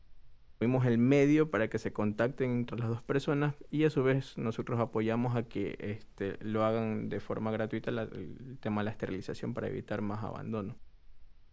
tuvimos 0.59 0.87
el 0.87 0.97
medio 0.99 1.51
para 1.51 1.69
que 1.69 1.79
se 1.79 1.93
contacten 1.93 2.51
entre 2.53 2.79
las 2.79 2.89
dos 2.89 3.03
personas 3.03 3.55
y 3.71 3.85
a 3.85 3.91
su 3.91 4.03
vez 4.03 4.39
nosotros 4.39 4.79
apoyamos 4.81 5.37
a 5.37 5.43
que 5.43 5.77
este, 5.81 6.39
lo 6.41 6.65
hagan 6.65 7.09
de 7.09 7.21
forma 7.21 7.51
gratuita 7.51 7.91
la- 7.91 8.03
el 8.05 8.57
tema 8.61 8.81
de 8.81 8.87
la 8.87 8.91
esterilización 8.93 9.53
para 9.55 9.67
evitar 9.69 10.01
más 10.03 10.23
abandono. 10.25 10.77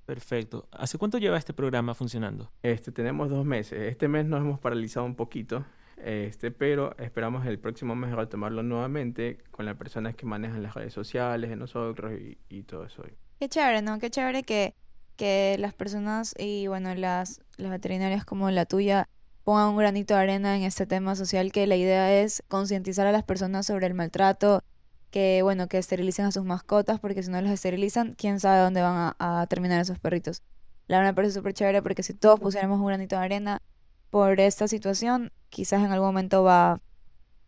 Perfecto. 0.05 0.67
¿Hace 0.71 0.97
cuánto 0.97 1.17
lleva 1.19 1.38
este 1.38 1.53
programa 1.53 1.93
funcionando? 1.93 2.51
Este, 2.63 2.91
tenemos 2.91 3.29
dos 3.29 3.45
meses. 3.45 3.79
Este 3.81 4.07
mes 4.07 4.25
nos 4.25 4.39
hemos 4.41 4.59
paralizado 4.59 5.05
un 5.05 5.15
poquito, 5.15 5.65
este, 6.03 6.51
pero 6.51 6.96
esperamos 6.98 7.46
el 7.46 7.60
próximo 7.60 7.96
mes 7.96 8.12
retomarlo 8.13 8.63
nuevamente 8.63 9.39
con 9.51 9.65
las 9.65 9.75
personas 9.75 10.15
que 10.15 10.25
manejan 10.25 10.63
las 10.63 10.74
redes 10.74 10.94
sociales 10.94 11.50
de 11.50 11.56
nosotros 11.56 12.13
y, 12.13 12.38
y 12.50 12.63
todo 12.63 12.86
eso. 12.86 13.03
Qué 13.39 13.50
chévere, 13.50 13.82
¿no? 13.82 14.00
Qué 14.00 14.10
chévere 14.10 14.44
que, 14.44 14.75
que 15.15 15.58
las 15.60 15.74
personas 15.74 16.36
y 16.38 16.68
bueno, 16.68 16.94
las, 16.96 17.41
las 17.58 17.72
veterinarias 17.72 18.25
como 18.25 18.50
la 18.51 18.65
tuya 18.65 19.08
pongan 19.44 19.70
un 19.70 19.77
granito 19.77 20.13
de 20.13 20.22
arena 20.22 20.56
en 20.58 20.63
este 20.63 20.86
tema 20.86 21.15
social 21.15 21.51
que 21.51 21.68
la 21.68 21.75
idea 21.75 22.22
es 22.22 22.44
concientizar 22.48 23.08
a 23.08 23.12
las 23.12 23.24
personas 23.24 23.65
sobre 23.65 23.88
el 23.88 23.94
maltrato, 23.94 24.63
que 25.12 25.41
bueno, 25.41 25.68
que 25.68 25.77
esterilicen 25.77 26.25
a 26.25 26.32
sus 26.32 26.44
mascotas 26.44 27.00
porque 27.00 27.24
si 27.24 27.32
no 27.32 27.41
los 27.41 27.51
esterilizan, 27.51 28.13
quién 28.15 28.39
sabe 28.39 28.60
dónde 28.62 28.82
van 28.82 29.15
a, 29.18 29.41
a 29.41 29.48
terminar 29.48 29.82
esos 29.82 30.00
perritos. 30.00 30.44
La 30.88 30.98
verdad 30.98 31.12
me 31.12 31.15
parece 31.15 31.34
súper 31.36 31.53
chévere 31.53 31.82
porque 31.82 32.03
si 32.03 32.13
todos 32.13 32.39
pusiéramos 32.39 32.79
un 32.79 32.88
granito 32.88 33.15
de 33.15 33.24
arena 33.24 33.62
por 34.10 34.39
esta 34.39 34.68
situación, 34.68 35.32
quizás 35.50 35.84
en 35.84 35.92
algún 35.92 36.08
momento 36.08 36.44
va, 36.44 36.82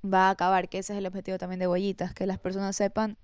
va 0.04 0.28
a 0.28 0.32
acabar, 0.32 0.70
que 0.70 0.80
ese 0.80 0.94
es 0.94 1.00
el 1.00 1.06
objetivo 1.06 1.38
también 1.38 1.60
de 1.60 1.68
Huellitas, 1.68 2.14
que 2.14 2.26
las 2.26 2.40
personas 2.40 2.76
sepan 2.76 3.18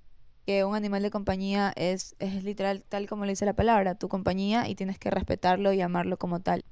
que 0.45 0.63
un 0.63 0.75
animal 0.75 1.03
de 1.03 1.11
compañía 1.11 1.73
es, 1.75 2.15
es 2.19 2.43
literal 2.43 2.83
tal 2.87 3.07
como 3.07 3.25
le 3.25 3.31
dice 3.31 3.45
la 3.45 3.53
palabra, 3.53 3.95
tu 3.95 4.07
compañía 4.07 4.69
y 4.69 4.75
tienes 4.75 4.97
que 4.97 5.11
respetarlo 5.11 5.73
y 5.73 5.81
amarlo 5.81 6.17
como 6.17 6.39
tal. 6.39 6.63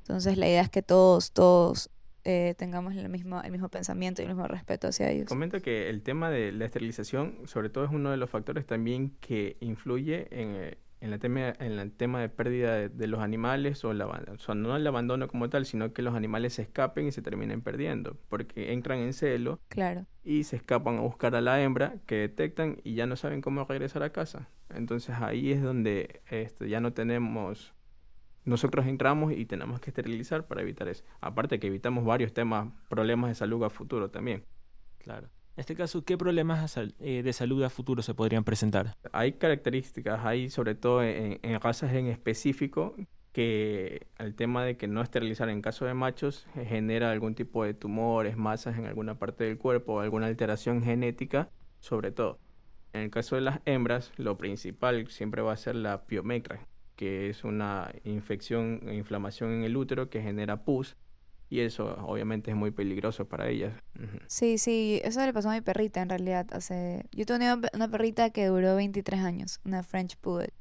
Entonces 0.00 0.36
la 0.36 0.48
idea 0.48 0.62
es 0.62 0.68
que 0.68 0.82
todos, 0.82 1.30
todos 1.30 1.88
eh, 2.24 2.54
tengamos 2.58 2.96
el 2.96 3.08
mismo, 3.08 3.40
el 3.40 3.52
mismo 3.52 3.68
pensamiento 3.68 4.22
y 4.22 4.24
el 4.24 4.30
mismo 4.30 4.48
respeto 4.48 4.88
hacia 4.88 5.08
ellos. 5.10 5.28
Comento 5.28 5.60
que 5.60 5.88
el 5.88 6.02
tema 6.02 6.30
de 6.30 6.50
la 6.50 6.64
esterilización, 6.64 7.38
sobre 7.46 7.68
todo, 7.68 7.84
es 7.84 7.90
uno 7.92 8.10
de 8.10 8.16
los 8.16 8.28
factores 8.28 8.66
también 8.66 9.16
que 9.20 9.56
influye 9.60 10.26
en, 10.30 10.54
eh, 10.56 10.78
en, 11.02 11.12
el 11.12 11.18
tema, 11.18 11.48
en 11.58 11.78
el 11.78 11.92
tema 11.92 12.20
de 12.20 12.28
pérdida 12.28 12.88
de, 12.88 13.06
los 13.08 13.20
animales, 13.20 13.84
o, 13.84 13.92
la, 13.92 14.06
o 14.06 14.54
no 14.54 14.76
el 14.76 14.86
abandono 14.86 15.26
como 15.28 15.50
tal, 15.50 15.66
sino 15.66 15.92
que 15.92 16.00
los 16.00 16.14
animales 16.14 16.54
se 16.54 16.62
escapen 16.62 17.08
y 17.08 17.12
se 17.12 17.22
terminen 17.22 17.60
perdiendo, 17.60 18.16
porque 18.28 18.72
entran 18.72 19.00
en 19.00 19.12
celo 19.12 19.60
claro. 19.68 20.06
y 20.22 20.44
se 20.44 20.56
escapan 20.56 20.98
a 20.98 21.00
buscar 21.00 21.34
a 21.34 21.40
la 21.40 21.60
hembra 21.60 21.96
que 22.06 22.14
detectan 22.16 22.78
y 22.84 22.94
ya 22.94 23.06
no 23.06 23.16
saben 23.16 23.40
cómo 23.40 23.64
regresar 23.64 24.04
a 24.04 24.12
casa. 24.12 24.48
Entonces 24.70 25.16
ahí 25.20 25.50
es 25.50 25.60
donde 25.60 26.22
este, 26.30 26.68
ya 26.68 26.80
no 26.80 26.92
tenemos 26.92 27.74
nosotros 28.44 28.86
entramos 28.86 29.32
y 29.32 29.44
tenemos 29.44 29.80
que 29.80 29.90
esterilizar 29.90 30.46
para 30.46 30.62
evitar 30.62 30.88
eso. 30.88 31.04
Aparte 31.20 31.60
que 31.60 31.68
evitamos 31.68 32.04
varios 32.04 32.32
temas, 32.32 32.72
problemas 32.88 33.30
de 33.30 33.34
salud 33.34 33.62
a 33.64 33.70
futuro 33.70 34.10
también. 34.10 34.44
Claro. 34.98 35.28
En 35.54 35.60
este 35.60 35.74
caso, 35.74 36.02
¿qué 36.02 36.16
problemas 36.16 36.78
eh, 36.78 37.22
de 37.22 37.32
salud 37.34 37.62
a 37.62 37.68
futuro 37.68 38.00
se 38.00 38.14
podrían 38.14 38.42
presentar? 38.42 38.96
Hay 39.12 39.32
características, 39.32 40.24
hay 40.24 40.48
sobre 40.48 40.74
todo 40.74 41.02
en, 41.02 41.38
razas 41.60 41.92
en 41.92 42.06
específico 42.06 42.96
que 43.32 44.06
el 44.18 44.34
tema 44.34 44.64
de 44.64 44.78
que 44.78 44.88
no 44.88 45.02
esterilizar 45.02 45.50
en 45.50 45.60
caso 45.60 45.84
de 45.84 45.92
machos 45.92 46.46
genera 46.54 47.10
algún 47.10 47.34
tipo 47.34 47.64
de 47.64 47.74
tumores, 47.74 48.38
masas 48.38 48.78
en 48.78 48.86
alguna 48.86 49.18
parte 49.18 49.44
del 49.44 49.58
cuerpo, 49.58 50.00
alguna 50.00 50.26
alteración 50.26 50.82
genética, 50.82 51.50
sobre 51.80 52.12
todo. 52.12 52.38
En 52.94 53.02
el 53.02 53.10
caso 53.10 53.34
de 53.34 53.42
las 53.42 53.60
hembras, 53.66 54.10
lo 54.16 54.38
principal 54.38 55.06
siempre 55.08 55.42
va 55.42 55.52
a 55.52 55.56
ser 55.58 55.76
la 55.76 56.06
piometra, 56.06 56.66
que 56.96 57.28
es 57.28 57.44
una 57.44 57.92
infección 58.04 58.80
e 58.86 58.94
inflamación 58.94 59.52
en 59.52 59.64
el 59.64 59.76
útero 59.76 60.08
que 60.08 60.22
genera 60.22 60.64
pus 60.64 60.96
y 61.52 61.60
eso 61.60 61.96
obviamente 62.06 62.50
es 62.50 62.56
muy 62.56 62.70
peligroso 62.70 63.28
para 63.28 63.50
ellas. 63.50 63.74
Sí, 64.26 64.56
sí, 64.56 65.02
eso 65.04 65.20
le 65.20 65.34
pasó 65.34 65.50
a 65.50 65.52
mi 65.52 65.60
perrita 65.60 66.00
en 66.00 66.08
realidad. 66.08 66.46
Hace... 66.50 67.04
Yo 67.12 67.26
tenía 67.26 67.60
una 67.74 67.88
perrita 67.88 68.30
que 68.30 68.46
duró 68.46 68.74
23 68.74 69.20
años, 69.20 69.60
una 69.62 69.82
French 69.82 70.16
Poodle. 70.16 70.54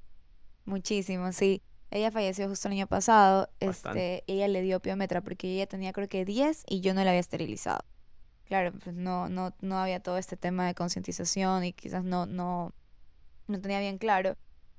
Muchísimo, 0.66 1.32
sí. 1.32 1.62
Ella 1.92 2.12
falleció 2.12 2.50
justo 2.50 2.68
el 2.68 2.74
año 2.74 2.88
pasado. 2.88 3.48
Este, 3.62 4.26
ella 4.28 4.50
le 4.50 4.62
dio 4.64 4.82
piometra 4.82 5.22
porque 5.22 5.54
ella 5.54 5.66
tenía 5.66 5.94
creo 5.94 6.10
que 6.10 6.26
10 6.26 6.66
y 6.68 6.82
yo 6.82 6.94
no 6.94 7.06
la 7.06 7.12
había 7.12 7.22
esterilizado. 7.22 7.86
Claro, 8.44 8.74
pues 8.74 8.94
no, 8.94 9.30
no, 9.30 9.56
no 9.62 9.78
había 9.78 10.02
todo 10.02 10.18
este 10.18 10.36
tema 10.36 10.68
de 10.68 10.76
concientización 10.76 11.64
y 11.64 11.72
quizás 11.72 12.04
no, 12.04 12.26
no, 12.26 12.74
no 13.48 13.62
tenía 13.62 13.80
bien 13.80 13.98
claro. 13.98 14.36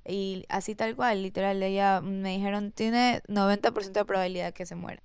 Y 0.06 0.44
así 0.50 0.74
tal 0.74 0.94
cual, 0.94 1.22
literal, 1.22 1.62
ella 1.62 2.02
me 2.02 2.36
dijeron, 2.36 2.70
tiene 2.70 3.22
90% 3.28 3.92
de 3.92 4.04
probabilidad 4.04 4.52
que 4.52 4.66
se 4.66 4.74
muera. 4.74 5.02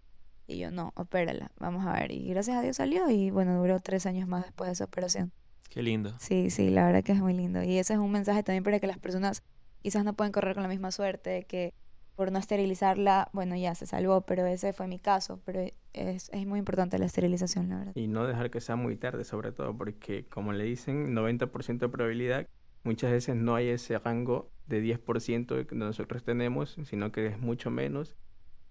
Y 0.47 0.57
yo, 0.59 0.71
no, 0.71 0.93
opérala, 0.95 1.51
vamos 1.59 1.85
a 1.85 1.93
ver. 1.93 2.11
Y 2.11 2.29
gracias 2.29 2.57
a 2.57 2.61
Dios 2.61 2.77
salió 2.77 3.09
y 3.09 3.29
bueno, 3.31 3.59
duró 3.59 3.79
tres 3.79 4.05
años 4.05 4.27
más 4.27 4.45
después 4.45 4.69
de 4.69 4.73
esa 4.73 4.85
operación. 4.85 5.31
Qué 5.69 5.83
lindo. 5.83 6.13
Sí, 6.19 6.49
sí, 6.49 6.69
la 6.69 6.85
verdad 6.85 7.03
que 7.03 7.11
es 7.11 7.19
muy 7.19 7.33
lindo. 7.33 7.61
Y 7.61 7.77
ese 7.77 7.93
es 7.93 7.99
un 7.99 8.11
mensaje 8.11 8.43
también 8.43 8.63
para 8.63 8.79
que 8.79 8.87
las 8.87 8.97
personas 8.97 9.43
quizás 9.81 10.05
no 10.05 10.13
pueden 10.13 10.31
correr 10.31 10.53
con 10.53 10.63
la 10.63 10.69
misma 10.69 10.91
suerte, 10.91 11.29
de 11.29 11.43
que 11.43 11.73
por 12.15 12.31
no 12.31 12.39
esterilizarla, 12.39 13.29
bueno, 13.31 13.55
ya 13.55 13.75
se 13.75 13.85
salvó, 13.85 14.21
pero 14.21 14.45
ese 14.45 14.73
fue 14.73 14.87
mi 14.87 14.97
caso. 14.97 15.39
Pero 15.45 15.61
es, 15.93 16.29
es 16.29 16.47
muy 16.47 16.59
importante 16.59 16.97
la 16.97 17.05
esterilización, 17.05 17.69
la 17.69 17.77
verdad. 17.77 17.91
Y 17.95 18.07
no 18.07 18.25
dejar 18.25 18.49
que 18.49 18.61
sea 18.61 18.75
muy 18.75 18.95
tarde, 18.95 19.23
sobre 19.23 19.51
todo, 19.51 19.77
porque 19.77 20.25
como 20.27 20.53
le 20.53 20.63
dicen, 20.63 21.13
90% 21.13 21.77
de 21.77 21.89
probabilidad, 21.89 22.47
muchas 22.83 23.11
veces 23.11 23.35
no 23.35 23.53
hay 23.53 23.67
ese 23.67 23.99
rango 23.99 24.49
de 24.65 24.81
10% 24.81 25.67
que 25.67 25.75
nosotros 25.75 26.23
tenemos, 26.23 26.77
sino 26.85 27.11
que 27.11 27.27
es 27.27 27.37
mucho 27.37 27.69
menos. 27.69 28.15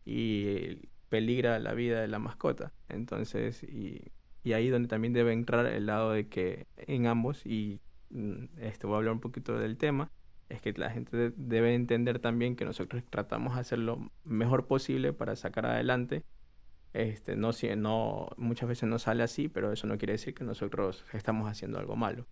Y 0.05 0.89
peligra 1.09 1.59
la 1.59 1.75
vida 1.75 2.01
de 2.01 2.09
la 2.09 2.19
mascota. 2.19 2.73
Entonces, 2.89 3.63
y, 3.63 4.13
y 4.43 4.53
ahí 4.53 4.69
donde 4.69 4.89
también 4.89 5.13
debe 5.13 5.33
entrar 5.33 5.67
el 5.67 5.87
lado 5.87 6.13
de 6.13 6.29
que 6.29 6.67
en 6.77 7.07
ambos, 7.07 7.45
y 7.47 7.81
mm, 8.11 8.45
esto 8.59 8.89
voy 8.89 8.95
a 8.95 8.99
hablar 8.99 9.15
un 9.15 9.21
poquito 9.21 9.59
del 9.59 9.77
tema, 9.77 10.11
es 10.49 10.61
que 10.61 10.73
la 10.73 10.91
gente 10.91 11.33
debe 11.37 11.75
entender 11.75 12.19
también 12.21 12.57
que 12.57 12.65
nosotros 12.65 13.03
tratamos 13.11 13.55
de 13.55 13.61
hacer 13.61 13.79
lo 13.79 14.11
mejor 14.25 14.67
posible 14.67 15.13
para 15.13 15.35
sacar 15.37 15.67
adelante. 15.67 16.25
Este, 16.93 17.37
no, 17.37 17.51
no, 17.77 18.29
muchas 18.37 18.69
veces 18.69 18.89
no 18.89 18.99
sale 18.99 19.23
así, 19.23 19.49
pero 19.49 19.73
eso 19.73 19.87
no 19.87 19.99
quiere 19.99 20.13
decir 20.13 20.35
que 20.35 20.45
nosotros 20.45 21.05
estamos 21.13 21.51
haciendo 21.51 21.79
algo 21.79 21.97
malo. 21.97 22.27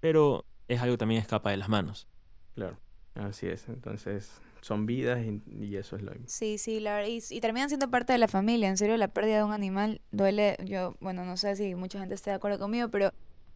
Pero 0.00 0.44
es 0.68 0.80
algo 0.80 0.94
que 0.94 0.98
también 0.98 1.20
escapa 1.20 1.50
de 1.50 1.56
las 1.56 1.68
manos. 1.68 2.06
Claro, 2.54 2.78
así 3.14 3.46
es. 3.46 3.68
Entonces, 3.68 4.40
son 4.60 4.86
vidas 4.86 5.20
y, 5.24 5.76
eso 5.76 5.96
es 5.96 6.02
lo 6.02 6.12
Sí, 6.26 6.58
sí, 6.58 6.80
la, 6.80 7.06
y, 7.06 7.22
y 7.30 7.40
terminan 7.40 7.68
siendo 7.68 7.90
parte 7.90 8.12
de 8.12 8.18
la 8.18 8.28
familia. 8.28 8.68
En 8.68 8.76
serio, 8.76 8.96
la 8.96 9.08
pérdida 9.08 9.38
de 9.38 9.44
un 9.44 9.52
animal 9.52 10.00
duele. 10.10 10.56
Yo, 10.64 10.96
bueno, 11.00 11.24
no 11.24 11.36
sé 11.36 11.56
si 11.56 11.74
mucha 11.74 11.98
gente 11.98 12.14
esté 12.14 12.30
de 12.30 12.36
acuerdo 12.36 12.58
conmigo, 12.58 12.88
pero 12.88 13.12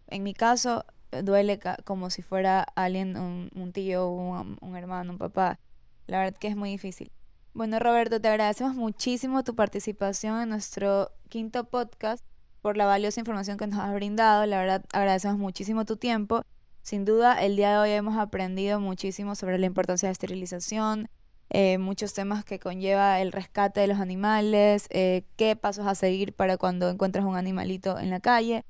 en 0.08 0.22
mi 0.22 0.34
caso 0.34 0.84
duele 1.22 1.58
como 1.84 2.10
si 2.10 2.22
fuera 2.22 2.62
alguien, 2.74 3.16
un, 3.16 3.72
tío, 3.72 4.08
un, 4.08 4.58
un 4.60 4.76
hermano, 4.76 5.12
un 5.12 5.18
papá. 5.18 5.58
La 6.06 6.18
verdad 6.18 6.38
que 6.38 6.48
es 6.48 6.56
muy 6.56 6.70
difícil. 6.70 7.12
Bueno, 7.54 7.78
Roberto, 7.78 8.20
te 8.20 8.28
agradecemos 8.28 8.74
muchísimo 8.74 9.44
tu 9.44 9.54
participación 9.54 10.40
en 10.40 10.48
nuestro 10.48 11.12
quinto 11.28 11.64
podcast 11.64 12.24
por 12.62 12.76
la 12.76 12.86
valiosa 12.86 13.20
información 13.20 13.58
que 13.58 13.66
nos 13.66 13.78
has 13.78 13.92
brindado. 13.92 14.46
La 14.46 14.58
verdad, 14.58 14.84
agradecemos 14.92 15.38
muchísimo 15.38 15.84
tu 15.84 15.96
tiempo 15.96 16.44
sin 16.82 17.04
duda, 17.04 17.42
el 17.42 17.56
día 17.56 17.72
de 17.72 17.78
hoy 17.78 17.90
hemos 17.90 18.16
aprendido 18.16 18.80
muchísimo 18.80 19.34
sobre 19.34 19.58
la 19.58 19.66
importancia 19.66 20.08
de 20.08 20.12
esterilización, 20.12 21.08
eh, 21.50 21.78
muchos 21.78 22.14
temas 22.14 22.44
que 22.44 22.58
conlleva 22.58 23.20
el 23.20 23.30
rescate 23.30 23.80
de 23.80 23.86
los 23.86 23.98
animales, 23.98 24.86
eh, 24.90 25.24
qué 25.36 25.54
pasos 25.54 25.86
a 25.86 25.94
seguir 25.94 26.34
para 26.34 26.56
cuando 26.56 26.88
encuentras 26.88 27.24
un 27.24 27.36
animalito 27.36 27.98
en 27.98 28.10
la 28.10 28.20
calle. 28.20 28.64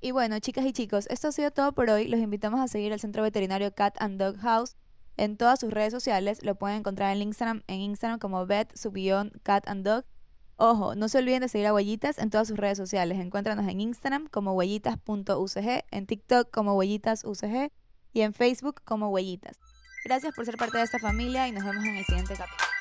Y 0.00 0.12
bueno, 0.12 0.38
chicas 0.38 0.64
y 0.64 0.72
chicos, 0.72 1.06
esto 1.10 1.28
ha 1.28 1.32
sido 1.32 1.50
todo 1.50 1.72
por 1.72 1.90
hoy. 1.90 2.08
Los 2.08 2.20
invitamos 2.20 2.60
a 2.60 2.68
seguir 2.68 2.92
al 2.92 3.00
Centro 3.00 3.22
Veterinario 3.22 3.74
Cat 3.74 3.96
and 3.98 4.18
Dog 4.18 4.38
House 4.38 4.76
en 5.16 5.36
todas 5.36 5.60
sus 5.60 5.70
redes 5.70 5.92
sociales. 5.92 6.42
Lo 6.42 6.54
pueden 6.54 6.78
encontrar 6.78 7.14
en 7.14 7.22
Instagram, 7.22 7.62
en 7.66 7.80
Instagram 7.80 8.18
como 8.18 8.46
vet, 8.46 8.72
cat 9.42 9.68
and 9.68 9.84
dog 9.84 10.04
Ojo, 10.62 10.94
no 10.94 11.08
se 11.08 11.16
olviden 11.16 11.40
de 11.40 11.48
seguir 11.48 11.68
a 11.68 11.72
Huellitas 11.72 12.18
en 12.18 12.28
todas 12.28 12.46
sus 12.46 12.58
redes 12.58 12.76
sociales. 12.76 13.18
Encuéntranos 13.18 13.66
en 13.66 13.80
Instagram 13.80 14.26
como 14.26 14.52
huellitas.ucg, 14.52 15.84
en 15.90 16.06
TikTok 16.06 16.50
como 16.50 16.74
huellitasUCG 16.74 17.72
y 18.12 18.20
en 18.20 18.34
Facebook 18.34 18.82
como 18.84 19.08
huellitas. 19.08 19.58
Gracias 20.04 20.34
por 20.34 20.44
ser 20.44 20.58
parte 20.58 20.76
de 20.76 20.84
esta 20.84 20.98
familia 20.98 21.48
y 21.48 21.52
nos 21.52 21.64
vemos 21.64 21.82
en 21.82 21.96
el 21.96 22.04
siguiente 22.04 22.34
capítulo. 22.36 22.79